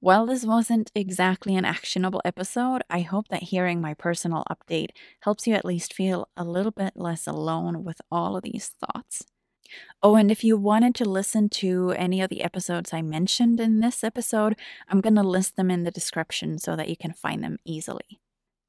While 0.00 0.26
this 0.26 0.44
wasn't 0.44 0.92
exactly 0.94 1.56
an 1.56 1.64
actionable 1.64 2.22
episode, 2.24 2.82
I 2.90 3.00
hope 3.02 3.28
that 3.28 3.44
hearing 3.44 3.80
my 3.80 3.94
personal 3.94 4.44
update 4.50 4.90
helps 5.22 5.46
you 5.46 5.54
at 5.54 5.64
least 5.64 5.94
feel 5.94 6.28
a 6.36 6.44
little 6.44 6.72
bit 6.72 6.94
less 6.96 7.26
alone 7.26 7.84
with 7.84 8.00
all 8.10 8.36
of 8.36 8.44
these 8.44 8.68
thoughts. 8.68 9.24
Oh, 10.02 10.16
and 10.16 10.30
if 10.30 10.44
you 10.44 10.56
wanted 10.56 10.94
to 10.96 11.04
listen 11.04 11.48
to 11.50 11.90
any 11.96 12.20
of 12.20 12.30
the 12.30 12.42
episodes 12.42 12.92
I 12.92 13.02
mentioned 13.02 13.60
in 13.60 13.80
this 13.80 14.04
episode, 14.04 14.56
I'm 14.88 15.00
going 15.00 15.16
to 15.16 15.22
list 15.22 15.56
them 15.56 15.70
in 15.70 15.84
the 15.84 15.90
description 15.90 16.58
so 16.58 16.76
that 16.76 16.88
you 16.88 16.96
can 16.96 17.12
find 17.12 17.42
them 17.42 17.58
easily. 17.64 18.20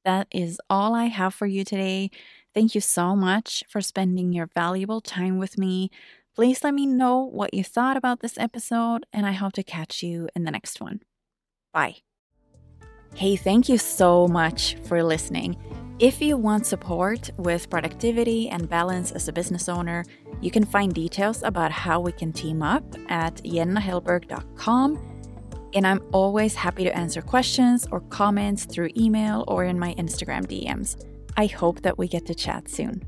That 0.06 0.28
is 0.32 0.60
all 0.70 0.96
I 0.96 1.06
have 1.06 1.34
for 1.34 1.46
you 1.46 1.64
today. 1.64 2.10
Thank 2.54 2.74
you 2.74 2.82
so 2.82 3.16
much 3.16 3.64
for 3.70 3.82
spending 3.82 4.34
your 4.34 4.50
valuable 4.54 5.02
time 5.02 5.38
with 5.38 5.58
me. 5.58 5.92
Please 6.36 6.64
let 6.64 6.74
me 6.74 6.86
know 6.86 7.20
what 7.20 7.54
you 7.54 7.64
thought 7.64 7.98
about 7.98 8.22
this 8.22 8.38
episode, 8.38 9.06
and 9.12 9.26
I 9.26 9.34
hope 9.34 9.54
to 9.54 9.64
catch 9.64 10.02
you 10.02 10.30
in 10.36 10.46
the 10.46 10.52
next 10.52 10.80
one. 10.80 11.02
Bye. 11.74 11.98
Hey, 13.16 13.36
thank 13.36 13.70
you 13.70 13.78
so 13.78 14.28
much 14.28 14.76
for 14.84 15.04
listening. 15.04 15.58
If 16.00 16.22
you 16.22 16.38
want 16.38 16.66
support 16.66 17.30
with 17.36 17.70
productivity 17.70 18.48
and 18.48 18.70
balance 18.70 19.12
as 19.12 19.28
a 19.28 19.34
business 19.34 19.68
owner, 19.68 20.06
you 20.40 20.50
can 20.50 20.64
find 20.64 20.94
details 20.94 21.44
about 21.44 21.74
how 21.74 22.00
we 22.00 22.14
can 22.14 22.32
team 22.32 22.62
up 22.62 22.86
at 23.10 23.36
jennahellberg.com. 23.44 24.98
And 25.74 25.86
I'm 25.86 26.02
always 26.14 26.56
happy 26.56 26.86
to 26.86 26.98
answer 26.98 27.22
questions 27.22 27.86
or 27.92 28.00
comments 28.00 28.64
through 28.64 28.92
email 28.96 29.44
or 29.50 29.66
in 29.66 29.78
my 29.78 29.94
Instagram 29.96 30.46
DMs. 30.46 31.06
I 31.36 31.48
hope 31.48 31.82
that 31.82 31.98
we 31.98 32.08
get 32.08 32.26
to 32.28 32.34
chat 32.34 32.70
soon. 32.70 33.06